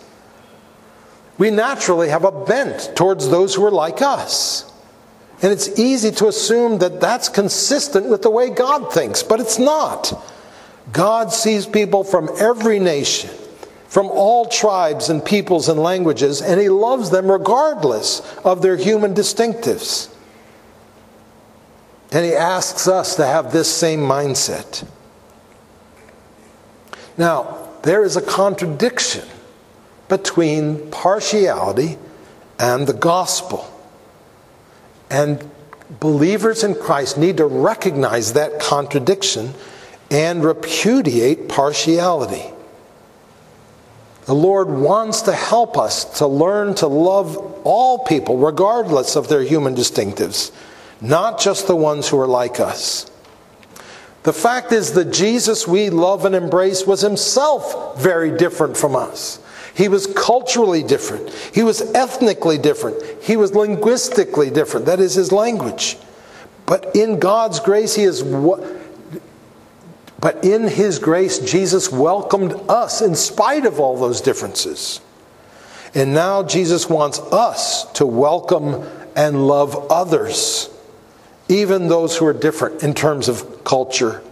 we 1.42 1.50
naturally 1.50 2.08
have 2.08 2.24
a 2.24 2.30
bent 2.30 2.92
towards 2.94 3.28
those 3.28 3.54
who 3.54 3.64
are 3.64 3.70
like 3.72 4.00
us. 4.00 4.70
And 5.42 5.50
it's 5.50 5.76
easy 5.76 6.12
to 6.12 6.28
assume 6.28 6.78
that 6.78 7.00
that's 7.00 7.28
consistent 7.28 8.08
with 8.08 8.22
the 8.22 8.30
way 8.30 8.48
God 8.48 8.92
thinks, 8.92 9.24
but 9.24 9.40
it's 9.40 9.58
not. 9.58 10.24
God 10.92 11.32
sees 11.32 11.66
people 11.66 12.04
from 12.04 12.28
every 12.38 12.78
nation, 12.78 13.30
from 13.92 14.06
all 14.06 14.46
tribes 14.46 15.10
and 15.10 15.22
peoples 15.22 15.68
and 15.68 15.78
languages, 15.78 16.40
and 16.40 16.58
He 16.58 16.70
loves 16.70 17.10
them 17.10 17.30
regardless 17.30 18.22
of 18.42 18.62
their 18.62 18.78
human 18.78 19.12
distinctives. 19.12 20.10
And 22.10 22.24
He 22.24 22.32
asks 22.32 22.88
us 22.88 23.16
to 23.16 23.26
have 23.26 23.52
this 23.52 23.70
same 23.70 24.00
mindset. 24.00 24.88
Now, 27.18 27.68
there 27.82 28.02
is 28.02 28.16
a 28.16 28.22
contradiction 28.22 29.28
between 30.08 30.90
partiality 30.90 31.98
and 32.58 32.86
the 32.86 32.94
gospel. 32.94 33.70
And 35.10 35.50
believers 36.00 36.64
in 36.64 36.76
Christ 36.76 37.18
need 37.18 37.36
to 37.36 37.44
recognize 37.44 38.32
that 38.32 38.58
contradiction 38.58 39.52
and 40.10 40.42
repudiate 40.42 41.50
partiality. 41.50 42.51
The 44.24 44.34
Lord 44.34 44.70
wants 44.70 45.22
to 45.22 45.32
help 45.32 45.76
us 45.76 46.18
to 46.18 46.26
learn 46.26 46.74
to 46.76 46.86
love 46.86 47.36
all 47.64 48.00
people, 48.00 48.38
regardless 48.38 49.16
of 49.16 49.28
their 49.28 49.42
human 49.42 49.74
distinctives, 49.74 50.52
not 51.00 51.40
just 51.40 51.66
the 51.66 51.76
ones 51.76 52.08
who 52.08 52.18
are 52.20 52.26
like 52.28 52.60
us. 52.60 53.10
The 54.22 54.32
fact 54.32 54.70
is 54.70 54.92
that 54.92 55.12
Jesus 55.12 55.66
we 55.66 55.90
love 55.90 56.24
and 56.24 56.34
embrace 56.34 56.86
was 56.86 57.00
himself 57.00 58.00
very 58.00 58.36
different 58.36 58.76
from 58.76 58.94
us. 58.94 59.40
He 59.74 59.88
was 59.88 60.06
culturally 60.06 60.84
different. 60.84 61.30
He 61.52 61.64
was 61.64 61.80
ethnically 61.92 62.58
different. 62.58 63.02
He 63.22 63.36
was 63.36 63.54
linguistically 63.54 64.50
different. 64.50 64.86
That 64.86 65.00
is 65.00 65.14
his 65.14 65.32
language. 65.32 65.96
But 66.66 66.94
in 66.94 67.18
God's 67.18 67.58
grace, 67.58 67.96
he 67.96 68.04
is 68.04 68.22
what. 68.22 68.81
But 70.22 70.44
in 70.44 70.68
his 70.68 71.00
grace, 71.00 71.40
Jesus 71.40 71.90
welcomed 71.90 72.52
us 72.68 73.02
in 73.02 73.16
spite 73.16 73.66
of 73.66 73.80
all 73.80 73.98
those 73.98 74.20
differences. 74.20 75.00
And 75.94 76.14
now 76.14 76.44
Jesus 76.44 76.88
wants 76.88 77.18
us 77.18 77.90
to 77.94 78.06
welcome 78.06 78.88
and 79.16 79.48
love 79.48 79.90
others, 79.90 80.70
even 81.48 81.88
those 81.88 82.16
who 82.16 82.24
are 82.26 82.32
different 82.32 82.84
in 82.84 82.94
terms 82.94 83.28
of 83.28 83.64
culture 83.64 84.22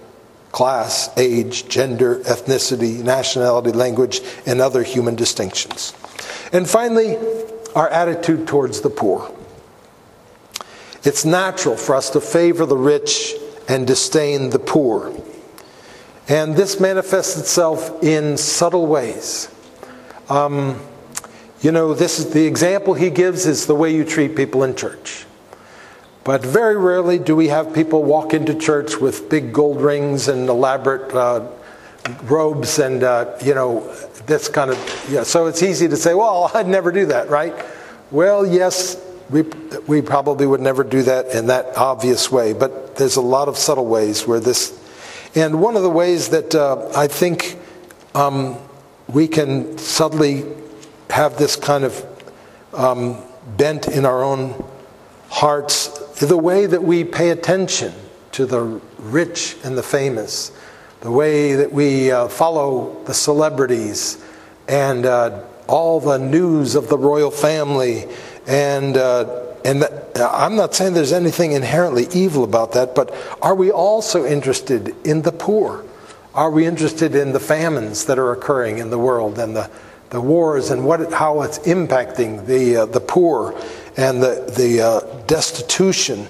class, 0.53 1.11
age, 1.17 1.69
gender, 1.69 2.17
ethnicity, 2.21 3.03
nationality, 3.03 3.71
language, 3.71 4.21
and 4.47 4.61
other 4.61 4.83
human 4.83 5.15
distinctions. 5.15 5.93
And 6.53 6.69
finally, 6.69 7.17
our 7.75 7.89
attitude 7.89 8.49
towards 8.49 8.81
the 8.81 8.91
poor. 8.91 9.33
It's 11.05 11.25
natural 11.25 11.77
for 11.77 11.95
us 11.95 12.11
to 12.11 12.21
favor 12.21 12.67
the 12.67 12.77
rich 12.77 13.35
and 13.69 13.87
disdain 13.87 14.51
the 14.51 14.59
poor. 14.59 15.15
And 16.31 16.55
this 16.55 16.79
manifests 16.79 17.37
itself 17.37 18.05
in 18.05 18.37
subtle 18.37 18.87
ways. 18.87 19.53
Um, 20.29 20.81
you 21.61 21.73
know, 21.73 21.93
this 21.93 22.21
is 22.21 22.31
the 22.31 22.47
example 22.47 22.95
he 22.95 23.11
gives 23.11 23.47
is 23.47 23.67
the 23.67 23.75
way 23.75 23.93
you 23.93 24.05
treat 24.05 24.37
people 24.37 24.63
in 24.63 24.77
church. 24.77 25.27
But 26.23 26.43
very 26.43 26.77
rarely 26.77 27.19
do 27.19 27.35
we 27.35 27.49
have 27.49 27.75
people 27.75 28.05
walk 28.05 28.33
into 28.33 28.55
church 28.55 28.97
with 28.99 29.29
big 29.29 29.53
gold 29.53 29.81
rings 29.81 30.29
and 30.29 30.49
elaborate 30.49 31.13
uh, 31.13 31.49
robes 32.23 32.79
and, 32.79 33.03
uh, 33.03 33.37
you 33.43 33.55
know, 33.55 33.81
this 34.27 34.49
kind 34.49 34.71
of, 34.71 35.07
yeah. 35.11 35.25
So 35.25 35.47
it's 35.47 35.65
easy 35.65 35.89
to 35.89 35.97
say, 35.97 36.15
well, 36.15 36.49
I'd 36.55 36.69
never 36.69 36.93
do 36.93 37.07
that, 37.07 37.29
right? 37.29 37.55
Well, 38.13 38.47
yes, 38.47 39.05
we, 39.31 39.43
we 39.89 40.01
probably 40.01 40.47
would 40.47 40.61
never 40.61 40.85
do 40.85 41.03
that 41.03 41.35
in 41.35 41.49
that 41.49 41.77
obvious 41.77 42.31
way, 42.31 42.53
but 42.53 42.95
there's 42.95 43.17
a 43.17 43.21
lot 43.21 43.49
of 43.49 43.59
subtle 43.59 43.87
ways 43.87 44.29
where 44.29 44.39
this, 44.39 44.80
and 45.35 45.61
one 45.61 45.77
of 45.77 45.83
the 45.83 45.91
ways 45.91 46.31
that 46.31 46.55
uh, 46.55 46.91
I 46.95 47.07
think 47.07 47.57
um, 48.15 48.59
we 49.09 49.29
can 49.29 49.79
subtly 49.79 50.45
have 51.09 51.39
this 51.39 51.55
kind 51.55 51.85
of 51.85 52.05
um, 52.73 53.23
bent 53.57 53.87
in 53.87 54.05
our 54.05 54.25
own 54.25 54.65
hearts 55.29 55.89
the 56.19 56.37
way 56.37 56.67
that 56.67 56.83
we 56.83 57.05
pay 57.05 57.31
attention 57.31 57.93
to 58.33 58.45
the 58.45 58.81
rich 58.99 59.57
and 59.63 59.79
the 59.79 59.83
famous, 59.83 60.53
the 61.01 61.11
way 61.11 61.55
that 61.55 61.73
we 61.73 62.11
uh, 62.11 62.29
follow 62.29 63.03
the 63.05 63.15
celebrities 63.15 64.23
and 64.69 65.07
uh, 65.07 65.43
all 65.69 66.01
the 66.01 66.19
news 66.19 66.75
of 66.75 66.89
the 66.89 66.99
royal 66.99 67.31
family. 67.31 68.07
And, 68.47 68.97
uh, 68.97 69.50
and 69.65 69.85
I'm 70.17 70.57
not 70.57 70.75
saying 70.75 70.95
there's 70.95 71.13
anything 71.13 71.53
inherently 71.53 72.07
evil 72.13 72.45
about 72.45 72.73
that, 72.73 72.95
but 72.95 73.15
are 73.43 73.55
we 73.55 73.71
also 73.71 74.25
interested 74.25 74.95
in 75.05 75.23
the 75.23 75.33
poor? 75.33 75.85
Are 76.35 76.51
we 76.51 76.67
interested 76.67 77.15
in 77.15 77.33
the 77.33 77.41
famines 77.41 78.05
that 78.07 78.19
are 78.19 78.33
occurring 78.33 78.79
in 78.79 78.91
the 78.91 78.99
world 78.99 79.39
and 79.39 79.57
the, 79.57 79.71
the 80.11 80.21
wars 80.21 80.71
and 80.71 80.85
what, 80.85 81.13
how 81.13 81.43
it's 81.43 81.59
impacting 81.61 82.47
the, 82.47 82.77
uh, 82.77 82.87
the 82.87 83.01
poor? 83.01 83.55
and 83.97 84.23
the, 84.23 84.53
the 84.57 84.81
uh, 84.81 85.01
destitution 85.27 86.27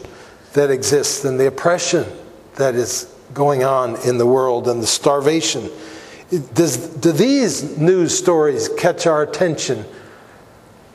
that 0.55 0.71
exists 0.71 1.25
and 1.25 1.39
the 1.39 1.47
oppression 1.47 2.05
that 2.57 2.75
is 2.75 3.15
going 3.33 3.63
on 3.63 3.97
in 4.07 4.19
the 4.19 4.27
world 4.27 4.67
and 4.69 4.83
the 4.83 4.87
starvation. 4.87 5.71
Does, 6.55 6.77
do 6.97 7.13
these 7.13 7.79
news 7.79 8.17
stories 8.17 8.69
catch 8.77 9.07
our 9.07 9.23
attention 9.23 9.85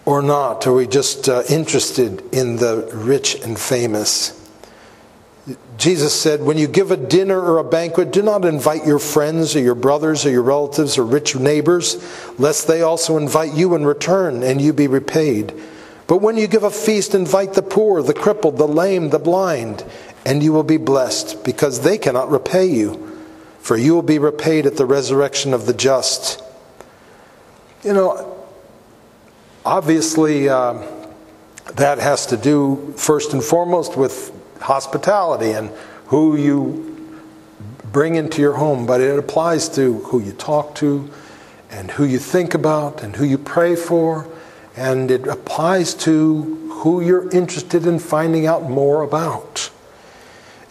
or 0.06 0.22
not? 0.22 0.66
Are 0.68 0.74
we 0.74 0.88
just 0.88 1.28
uh, 1.28 1.44
interested 1.50 2.22
in 2.34 2.58
the 2.58 2.90
rich 2.94 3.36
and 3.44 3.60
famous? 3.60 4.42
Jesus 5.78 6.20
said, 6.20 6.42
When 6.42 6.58
you 6.58 6.68
give 6.68 6.92
a 6.92 6.98
dinner 6.98 7.40
or 7.40 7.58
a 7.58 7.64
banquet, 7.64 8.12
do 8.12 8.22
not 8.22 8.46
invite 8.46 8.86
your 8.86 9.00
friends 9.00 9.56
or 9.56 9.60
your 9.60 9.76
brothers 9.76 10.26
or 10.26 10.32
your 10.32 10.42
relatives 10.42 10.98
or 10.98 11.04
rich 11.04 11.36
neighbors, 11.36 11.98
lest 12.40 12.68
they 12.68 12.82
also 12.82 13.18
invite 13.18 13.54
you 13.54 13.76
in 13.76 13.86
return 13.86 14.42
and 14.42 14.62
you 14.62 14.74
be 14.74 14.88
repaid. 14.88 15.54
But 16.08 16.22
when 16.22 16.38
you 16.38 16.48
give 16.48 16.64
a 16.64 16.72
feast, 16.72 17.16
invite 17.16 17.54
the 17.54 17.64
poor, 17.64 18.02
the 18.02 18.14
crippled, 18.14 18.58
the 18.58 18.68
lame, 18.68 19.10
the 19.10 19.20
blind, 19.20 19.84
and 20.26 20.42
you 20.42 20.54
will 20.54 20.64
be 20.64 20.78
blessed, 20.78 21.44
because 21.44 21.82
they 21.82 21.98
cannot 21.98 22.30
repay 22.30 22.66
you, 22.66 23.20
for 23.60 23.76
you 23.76 23.94
will 23.94 24.04
be 24.04 24.20
repaid 24.20 24.66
at 24.66 24.78
the 24.78 24.86
resurrection 24.86 25.54
of 25.54 25.66
the 25.66 25.74
just. 25.74 26.44
You 27.84 27.94
know, 27.94 28.35
obviously, 29.66 30.48
uh, 30.48 30.82
that 31.74 31.98
has 31.98 32.28
to 32.28 32.38
do 32.38 32.94
first 32.96 33.34
and 33.34 33.44
foremost 33.44 33.98
with 33.98 34.32
hospitality 34.62 35.52
and 35.52 35.70
who 36.08 36.38
you 36.38 36.92
bring 37.92 38.16
into 38.16 38.42
your 38.42 38.54
home, 38.54 38.86
but 38.86 39.02
it 39.02 39.18
applies 39.18 39.68
to 39.70 40.00
who 40.00 40.22
you 40.22 40.32
talk 40.34 40.76
to 40.76 41.10
and 41.70 41.92
who 41.92 42.06
you 42.06 42.20
think 42.20 42.54
about 42.54 43.04
and 43.04 43.16
who 43.16 43.26
you 43.26 43.38
pray 43.38 43.76
for, 43.76 44.28
and 44.76 45.10
it 45.10 45.28
applies 45.28 45.94
to 45.94 46.70
who 46.70 47.02
you're 47.02 47.30
interested 47.32 47.86
in 47.88 47.98
finding 47.98 48.46
out 48.46 48.70
more 48.70 49.02
about. 49.02 49.72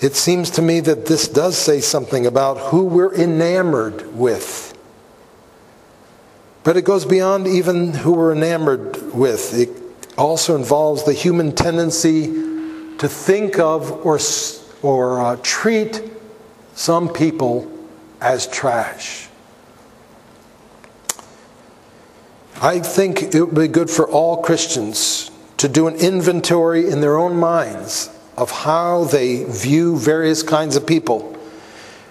It 0.00 0.14
seems 0.14 0.50
to 0.50 0.62
me 0.62 0.80
that 0.80 1.06
this 1.06 1.28
does 1.28 1.56
say 1.56 1.80
something 1.80 2.26
about 2.26 2.58
who 2.58 2.84
we're 2.84 3.14
enamored 3.14 4.14
with. 4.14 4.73
But 6.64 6.78
it 6.78 6.82
goes 6.82 7.04
beyond 7.04 7.46
even 7.46 7.92
who 7.92 8.12
we're 8.12 8.32
enamored 8.32 9.14
with. 9.14 9.52
It 9.52 9.68
also 10.16 10.56
involves 10.56 11.04
the 11.04 11.12
human 11.12 11.54
tendency 11.54 12.26
to 12.96 13.06
think 13.06 13.58
of 13.58 13.90
or, 14.06 14.18
or 14.82 15.20
uh, 15.20 15.36
treat 15.42 16.02
some 16.74 17.10
people 17.10 17.70
as 18.20 18.46
trash. 18.46 19.28
I 22.62 22.78
think 22.78 23.34
it 23.34 23.42
would 23.42 23.54
be 23.54 23.68
good 23.68 23.90
for 23.90 24.08
all 24.08 24.42
Christians 24.42 25.30
to 25.58 25.68
do 25.68 25.86
an 25.86 25.96
inventory 25.96 26.88
in 26.88 27.02
their 27.02 27.18
own 27.18 27.36
minds 27.36 28.08
of 28.38 28.50
how 28.50 29.04
they 29.04 29.44
view 29.44 29.98
various 29.98 30.42
kinds 30.42 30.76
of 30.76 30.86
people 30.86 31.33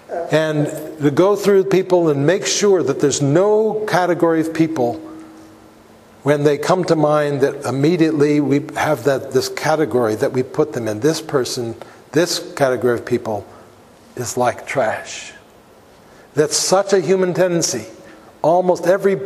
and 0.08 0.66
to 1.00 1.10
go 1.10 1.36
through 1.36 1.64
people 1.64 2.08
and 2.08 2.26
make 2.26 2.46
sure 2.46 2.82
that 2.82 3.00
there's 3.00 3.22
no 3.22 3.84
category 3.88 4.40
of 4.40 4.52
people 4.52 4.94
when 6.22 6.42
they 6.44 6.56
come 6.56 6.84
to 6.84 6.96
mind 6.96 7.40
that 7.42 7.66
immediately 7.66 8.40
we 8.40 8.64
have 8.76 9.04
that 9.04 9.32
this 9.32 9.48
category 9.48 10.14
that 10.14 10.32
we 10.32 10.42
put 10.42 10.72
them 10.72 10.88
in. 10.88 11.00
This 11.00 11.20
person 11.20 11.74
this 12.12 12.52
category 12.54 12.94
of 12.94 13.04
people 13.04 13.46
is 14.16 14.36
like 14.36 14.66
trash. 14.66 15.32
That's 16.34 16.56
such 16.56 16.92
a 16.92 17.00
human 17.00 17.34
tendency. 17.34 17.86
Almost 18.40 18.86
every 18.86 19.20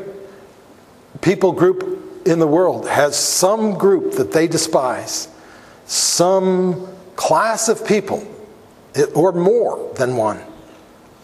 people 1.20 1.52
group 1.52 2.26
in 2.26 2.38
the 2.38 2.46
world 2.46 2.88
has 2.88 3.16
some 3.16 3.74
group 3.76 4.12
that 4.14 4.32
they 4.32 4.48
despise. 4.48 5.28
Some 5.86 6.88
class 7.16 7.68
of 7.68 7.86
people 7.86 8.26
or 9.14 9.32
more 9.32 9.92
than 9.94 10.16
one 10.16 10.40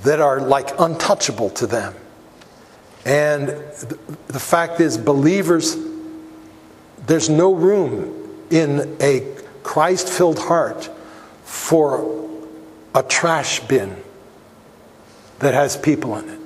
that 0.04 0.20
are 0.20 0.40
like 0.40 0.70
untouchable 0.78 1.50
to 1.50 1.66
them 1.66 1.94
and 3.04 3.48
the 3.48 4.40
fact 4.40 4.80
is, 4.80 4.96
believers, 4.96 5.76
there's 7.06 7.28
no 7.28 7.52
room 7.52 8.46
in 8.50 8.96
a 9.00 9.36
Christ 9.62 10.08
filled 10.08 10.38
heart 10.38 10.90
for 11.44 12.30
a 12.94 13.02
trash 13.02 13.60
bin 13.60 13.96
that 15.40 15.52
has 15.52 15.76
people 15.76 16.16
in 16.16 16.28
it. 16.30 16.40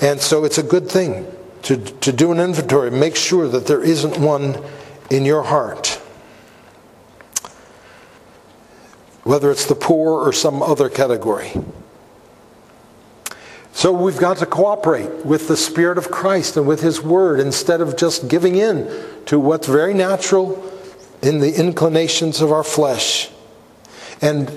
And 0.00 0.20
so 0.20 0.44
it's 0.44 0.58
a 0.58 0.62
good 0.62 0.88
thing 0.88 1.26
to, 1.62 1.76
to 1.76 2.12
do 2.12 2.32
an 2.32 2.38
inventory, 2.38 2.90
make 2.90 3.16
sure 3.16 3.48
that 3.48 3.66
there 3.66 3.82
isn't 3.82 4.16
one 4.18 4.62
in 5.10 5.26
your 5.26 5.42
heart. 5.42 5.97
Whether 9.28 9.50
it's 9.50 9.66
the 9.66 9.74
poor 9.74 10.26
or 10.26 10.32
some 10.32 10.62
other 10.62 10.88
category. 10.88 11.52
So 13.74 13.92
we've 13.92 14.16
got 14.16 14.38
to 14.38 14.46
cooperate 14.46 15.26
with 15.26 15.48
the 15.48 15.56
Spirit 15.58 15.98
of 15.98 16.10
Christ 16.10 16.56
and 16.56 16.66
with 16.66 16.80
His 16.80 17.02
Word 17.02 17.38
instead 17.38 17.82
of 17.82 17.98
just 17.98 18.28
giving 18.28 18.56
in 18.56 18.90
to 19.26 19.38
what's 19.38 19.66
very 19.66 19.92
natural 19.92 20.56
in 21.20 21.40
the 21.40 21.60
inclinations 21.60 22.40
of 22.40 22.52
our 22.52 22.64
flesh. 22.64 23.28
And 24.22 24.50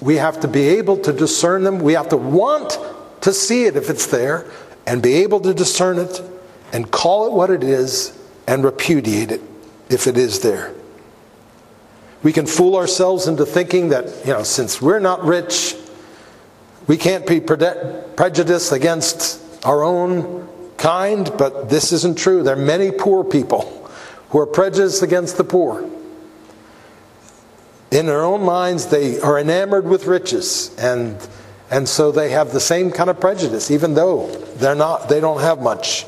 we 0.00 0.16
have 0.16 0.40
to 0.40 0.48
be 0.48 0.62
able 0.62 0.96
to 1.00 1.12
discern 1.12 1.62
them. 1.62 1.80
We 1.80 1.92
have 1.92 2.08
to 2.08 2.16
want 2.16 2.78
to 3.20 3.34
see 3.34 3.66
it 3.66 3.76
if 3.76 3.90
it's 3.90 4.06
there 4.06 4.50
and 4.86 5.02
be 5.02 5.16
able 5.16 5.40
to 5.40 5.52
discern 5.52 5.98
it 5.98 6.22
and 6.72 6.90
call 6.90 7.26
it 7.26 7.32
what 7.34 7.50
it 7.50 7.62
is 7.62 8.18
and 8.46 8.64
repudiate 8.64 9.30
it 9.30 9.42
if 9.90 10.06
it 10.06 10.16
is 10.16 10.40
there. 10.40 10.72
We 12.26 12.32
can 12.32 12.46
fool 12.46 12.74
ourselves 12.74 13.28
into 13.28 13.46
thinking 13.46 13.90
that, 13.90 14.26
you 14.26 14.32
know, 14.32 14.42
since 14.42 14.82
we're 14.82 14.98
not 14.98 15.22
rich, 15.22 15.76
we 16.88 16.96
can't 16.96 17.24
be 17.24 17.38
prejudiced 17.38 18.72
against 18.72 19.64
our 19.64 19.84
own 19.84 20.48
kind, 20.76 21.30
but 21.38 21.68
this 21.70 21.92
isn't 21.92 22.18
true. 22.18 22.42
There 22.42 22.54
are 22.54 22.60
many 22.60 22.90
poor 22.90 23.22
people 23.22 23.62
who 24.30 24.40
are 24.40 24.46
prejudiced 24.46 25.04
against 25.04 25.36
the 25.36 25.44
poor. 25.44 25.88
In 27.92 28.06
their 28.06 28.24
own 28.24 28.42
minds, 28.42 28.86
they 28.86 29.20
are 29.20 29.38
enamored 29.38 29.86
with 29.86 30.06
riches, 30.06 30.74
and, 30.78 31.16
and 31.70 31.88
so 31.88 32.10
they 32.10 32.30
have 32.30 32.52
the 32.52 32.58
same 32.58 32.90
kind 32.90 33.08
of 33.08 33.20
prejudice, 33.20 33.70
even 33.70 33.94
though 33.94 34.26
they're 34.56 34.74
not, 34.74 35.08
they 35.08 35.20
don't 35.20 35.42
have 35.42 35.60
much. 35.60 36.06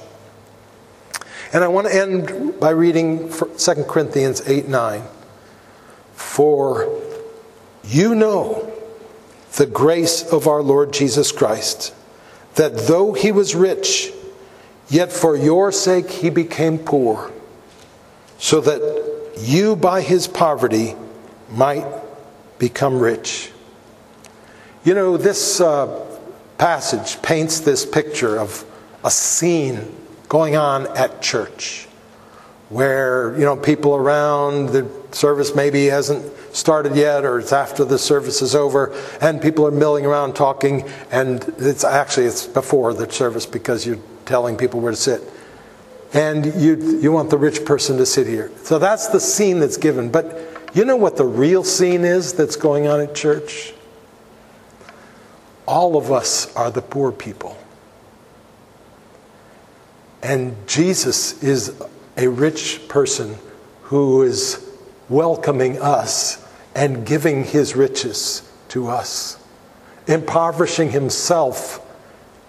And 1.52 1.62
I 1.62 1.68
want 1.68 1.86
to 1.86 1.94
end 1.94 2.58
by 2.58 2.70
reading 2.70 3.30
2 3.30 3.84
Corinthians 3.84 4.42
8 4.48 4.66
9. 4.66 5.02
For 6.18 7.00
you 7.84 8.14
know 8.16 8.72
the 9.56 9.66
grace 9.66 10.30
of 10.30 10.48
our 10.48 10.60
Lord 10.62 10.92
Jesus 10.92 11.30
Christ, 11.30 11.94
that 12.56 12.76
though 12.76 13.12
he 13.12 13.30
was 13.30 13.54
rich, 13.54 14.12
yet 14.88 15.12
for 15.12 15.36
your 15.36 15.70
sake 15.70 16.10
he 16.10 16.28
became 16.28 16.78
poor, 16.78 17.32
so 18.36 18.60
that 18.60 19.38
you 19.38 19.76
by 19.76 20.02
his 20.02 20.26
poverty 20.26 20.96
might 21.50 21.86
become 22.58 22.98
rich. 22.98 23.52
You 24.84 24.94
know, 24.94 25.16
this 25.16 25.60
uh, 25.60 26.04
passage 26.58 27.22
paints 27.22 27.60
this 27.60 27.86
picture 27.86 28.38
of 28.38 28.64
a 29.04 29.10
scene 29.10 29.94
going 30.28 30.56
on 30.56 30.88
at 30.96 31.22
church 31.22 31.86
where, 32.70 33.38
you 33.38 33.44
know, 33.44 33.56
people 33.56 33.94
around, 33.94 34.70
the 34.70 34.97
service 35.10 35.54
maybe 35.54 35.86
hasn't 35.86 36.32
started 36.54 36.96
yet 36.96 37.24
or 37.24 37.38
it's 37.38 37.52
after 37.52 37.84
the 37.84 37.98
service 37.98 38.42
is 38.42 38.54
over 38.54 38.94
and 39.20 39.40
people 39.40 39.66
are 39.66 39.70
milling 39.70 40.04
around 40.04 40.34
talking 40.34 40.88
and 41.10 41.42
it's 41.58 41.84
actually 41.84 42.26
it's 42.26 42.46
before 42.46 42.92
the 42.94 43.10
service 43.10 43.46
because 43.46 43.86
you're 43.86 43.98
telling 44.26 44.56
people 44.56 44.80
where 44.80 44.92
to 44.92 44.96
sit. 44.96 45.22
And 46.12 46.46
you 46.60 47.00
you 47.00 47.12
want 47.12 47.30
the 47.30 47.36
rich 47.36 47.64
person 47.64 47.98
to 47.98 48.06
sit 48.06 48.26
here. 48.26 48.50
So 48.62 48.78
that's 48.78 49.08
the 49.08 49.20
scene 49.20 49.60
that's 49.60 49.76
given. 49.76 50.10
But 50.10 50.40
you 50.74 50.84
know 50.84 50.96
what 50.96 51.16
the 51.16 51.24
real 51.24 51.64
scene 51.64 52.04
is 52.04 52.32
that's 52.32 52.56
going 52.56 52.86
on 52.86 53.00
at 53.00 53.14
church? 53.14 53.74
All 55.66 55.96
of 55.96 56.10
us 56.10 56.54
are 56.54 56.70
the 56.70 56.80
poor 56.80 57.12
people. 57.12 57.58
And 60.22 60.56
Jesus 60.66 61.42
is 61.42 61.80
a 62.16 62.28
rich 62.28 62.88
person 62.88 63.36
who 63.82 64.22
is 64.22 64.67
welcoming 65.08 65.80
us 65.80 66.44
and 66.74 67.06
giving 67.06 67.44
his 67.44 67.74
riches 67.74 68.50
to 68.68 68.88
us, 68.88 69.42
impoverishing 70.06 70.90
himself 70.90 71.84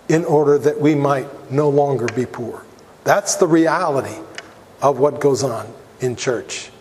in 0.07 0.25
order 0.25 0.57
that 0.57 0.79
we 0.79 0.95
might 0.95 1.51
no 1.51 1.69
longer 1.69 2.07
be 2.15 2.25
poor. 2.25 2.65
That's 3.03 3.35
the 3.35 3.47
reality 3.47 4.17
of 4.81 4.99
what 4.99 5.21
goes 5.21 5.43
on 5.43 5.71
in 5.99 6.15
church. 6.15 6.71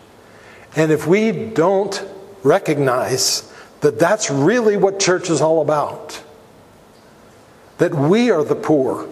And 0.75 0.91
if 0.91 1.07
we 1.07 1.31
don't 1.31 2.03
recognize 2.43 3.51
that 3.81 3.99
that's 3.99 4.29
really 4.29 4.77
what 4.77 4.99
church 4.99 5.29
is 5.29 5.41
all 5.41 5.61
about, 5.61 6.21
that 7.77 7.93
we 7.93 8.29
are 8.29 8.43
the 8.43 8.55
poor 8.55 9.07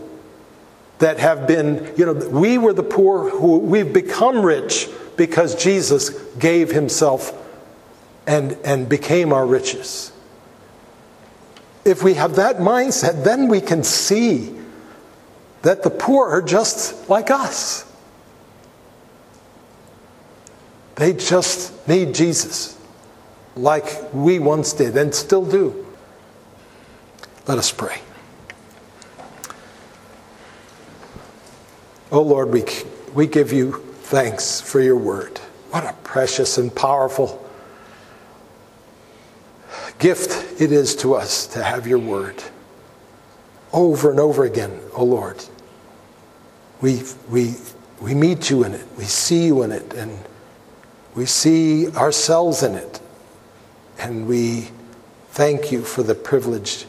that 1.00 1.20
have 1.20 1.48
been, 1.48 1.94
you 1.96 2.06
know, 2.06 2.14
we 2.14 2.58
were 2.58 2.74
the 2.74 2.84
poor 2.84 3.30
who 3.30 3.60
we've 3.60 3.94
become 3.94 4.44
rich 4.44 4.90
because 5.16 5.56
Jesus 5.56 6.10
gave 6.36 6.72
himself 6.72 7.34
and, 8.26 8.54
and 8.64 8.90
became 8.90 9.32
our 9.32 9.46
riches. 9.46 10.12
If 11.86 12.04
we 12.04 12.16
have 12.16 12.36
that 12.36 12.58
mindset, 12.58 13.24
then 13.24 13.48
we 13.48 13.62
can 13.62 13.84
see 13.84 14.54
that 15.62 15.84
the 15.84 15.90
poor 15.90 16.30
are 16.30 16.42
just 16.42 17.10
like 17.10 17.32
us. 17.32 17.86
They 20.96 21.14
just 21.14 21.88
need 21.88 22.16
Jesus, 22.16 22.78
like 23.56 24.14
we 24.14 24.40
once 24.40 24.74
did 24.74 24.98
and 24.98 25.14
still 25.14 25.46
do. 25.46 25.86
Let 27.48 27.58
us 27.58 27.72
pray. 27.72 28.02
Oh 32.12 32.22
Lord, 32.22 32.52
we, 32.52 32.64
we 33.14 33.28
give 33.28 33.52
you 33.52 33.74
thanks 34.04 34.62
for 34.62 34.80
your 34.80 34.96
word. 34.96 35.38
What 35.72 35.84
a 35.84 35.94
precious 36.04 36.58
and 36.58 36.74
powerful 36.74 37.44
gift 40.00 40.62
it 40.62 40.72
is 40.72 40.96
to 40.98 41.16
us 41.16 41.48
to 41.48 41.64
have 41.64 41.88
your 41.88 42.00
word 42.00 42.42
over 43.74 44.10
and 44.10 44.20
over 44.20 44.46
again, 44.46 44.80
oh 44.96 45.04
Lord. 45.04 45.44
We, 46.82 47.04
we, 47.30 47.56
we 48.00 48.14
meet 48.14 48.50
you 48.50 48.64
in 48.64 48.74
it, 48.74 48.86
we 48.98 49.04
see 49.04 49.48
you 49.48 49.64
in 49.64 49.72
it, 49.72 49.94
and 49.94 50.18
we 51.16 51.26
see 51.26 51.90
ourselves 51.90 52.64
in 52.64 52.76
it. 52.76 53.02
And 54.00 54.28
we 54.28 54.70
thank 55.30 55.72
you 55.72 55.82
for 55.82 56.04
the 56.04 56.16
privilege. 56.16 56.86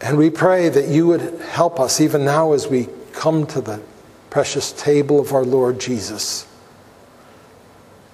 And 0.00 0.18
we 0.18 0.30
pray 0.30 0.68
that 0.68 0.88
you 0.88 1.06
would 1.06 1.40
help 1.40 1.80
us 1.80 2.00
even 2.00 2.24
now 2.24 2.52
as 2.52 2.68
we 2.68 2.88
come 3.18 3.44
to 3.44 3.60
the 3.60 3.82
precious 4.30 4.70
table 4.70 5.18
of 5.18 5.32
our 5.32 5.42
Lord 5.42 5.80
Jesus 5.80 6.46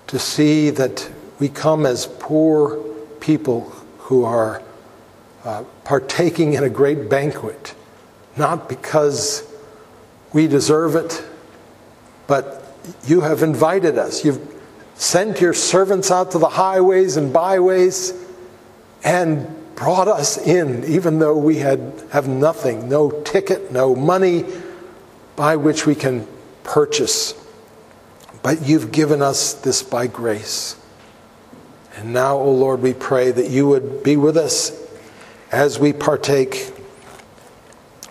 to 0.06 0.18
see 0.18 0.70
that 0.70 1.10
we 1.38 1.50
come 1.50 1.84
as 1.84 2.06
poor 2.06 2.82
people 3.20 3.68
who 3.98 4.24
are 4.24 4.62
uh, 5.44 5.62
partaking 5.84 6.54
in 6.54 6.64
a 6.64 6.70
great 6.70 7.10
banquet, 7.10 7.74
not 8.38 8.66
because 8.66 9.46
we 10.32 10.46
deserve 10.46 10.96
it, 10.96 11.22
but 12.26 12.74
you 13.06 13.20
have 13.20 13.42
invited 13.42 13.98
us. 13.98 14.24
You've 14.24 14.40
sent 14.94 15.38
your 15.38 15.52
servants 15.52 16.10
out 16.10 16.30
to 16.30 16.38
the 16.38 16.48
highways 16.48 17.18
and 17.18 17.30
byways 17.30 18.14
and 19.04 19.46
brought 19.74 20.08
us 20.08 20.38
in, 20.38 20.82
even 20.84 21.18
though 21.18 21.36
we 21.36 21.58
had, 21.58 21.92
have 22.10 22.26
nothing 22.26 22.88
no 22.88 23.10
ticket, 23.10 23.70
no 23.70 23.94
money 23.94 24.46
by 25.36 25.56
which 25.56 25.86
we 25.86 25.94
can 25.94 26.26
purchase. 26.62 27.34
But 28.42 28.62
you've 28.62 28.92
given 28.92 29.22
us 29.22 29.54
this 29.54 29.82
by 29.82 30.06
grace. 30.06 30.76
And 31.96 32.12
now, 32.12 32.36
O 32.36 32.42
oh 32.42 32.52
Lord, 32.52 32.82
we 32.82 32.92
pray 32.92 33.30
that 33.30 33.50
you 33.50 33.68
would 33.68 34.02
be 34.02 34.16
with 34.16 34.36
us 34.36 34.72
as 35.52 35.78
we 35.78 35.92
partake. 35.92 36.72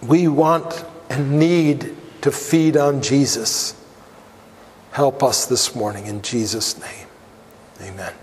We 0.01 0.27
want 0.27 0.85
and 1.09 1.39
need 1.39 1.95
to 2.21 2.31
feed 2.31 2.77
on 2.77 3.01
Jesus. 3.01 3.75
Help 4.91 5.21
us 5.21 5.45
this 5.45 5.75
morning 5.75 6.07
in 6.07 6.21
Jesus' 6.21 6.79
name. 6.79 7.07
Amen. 7.81 8.13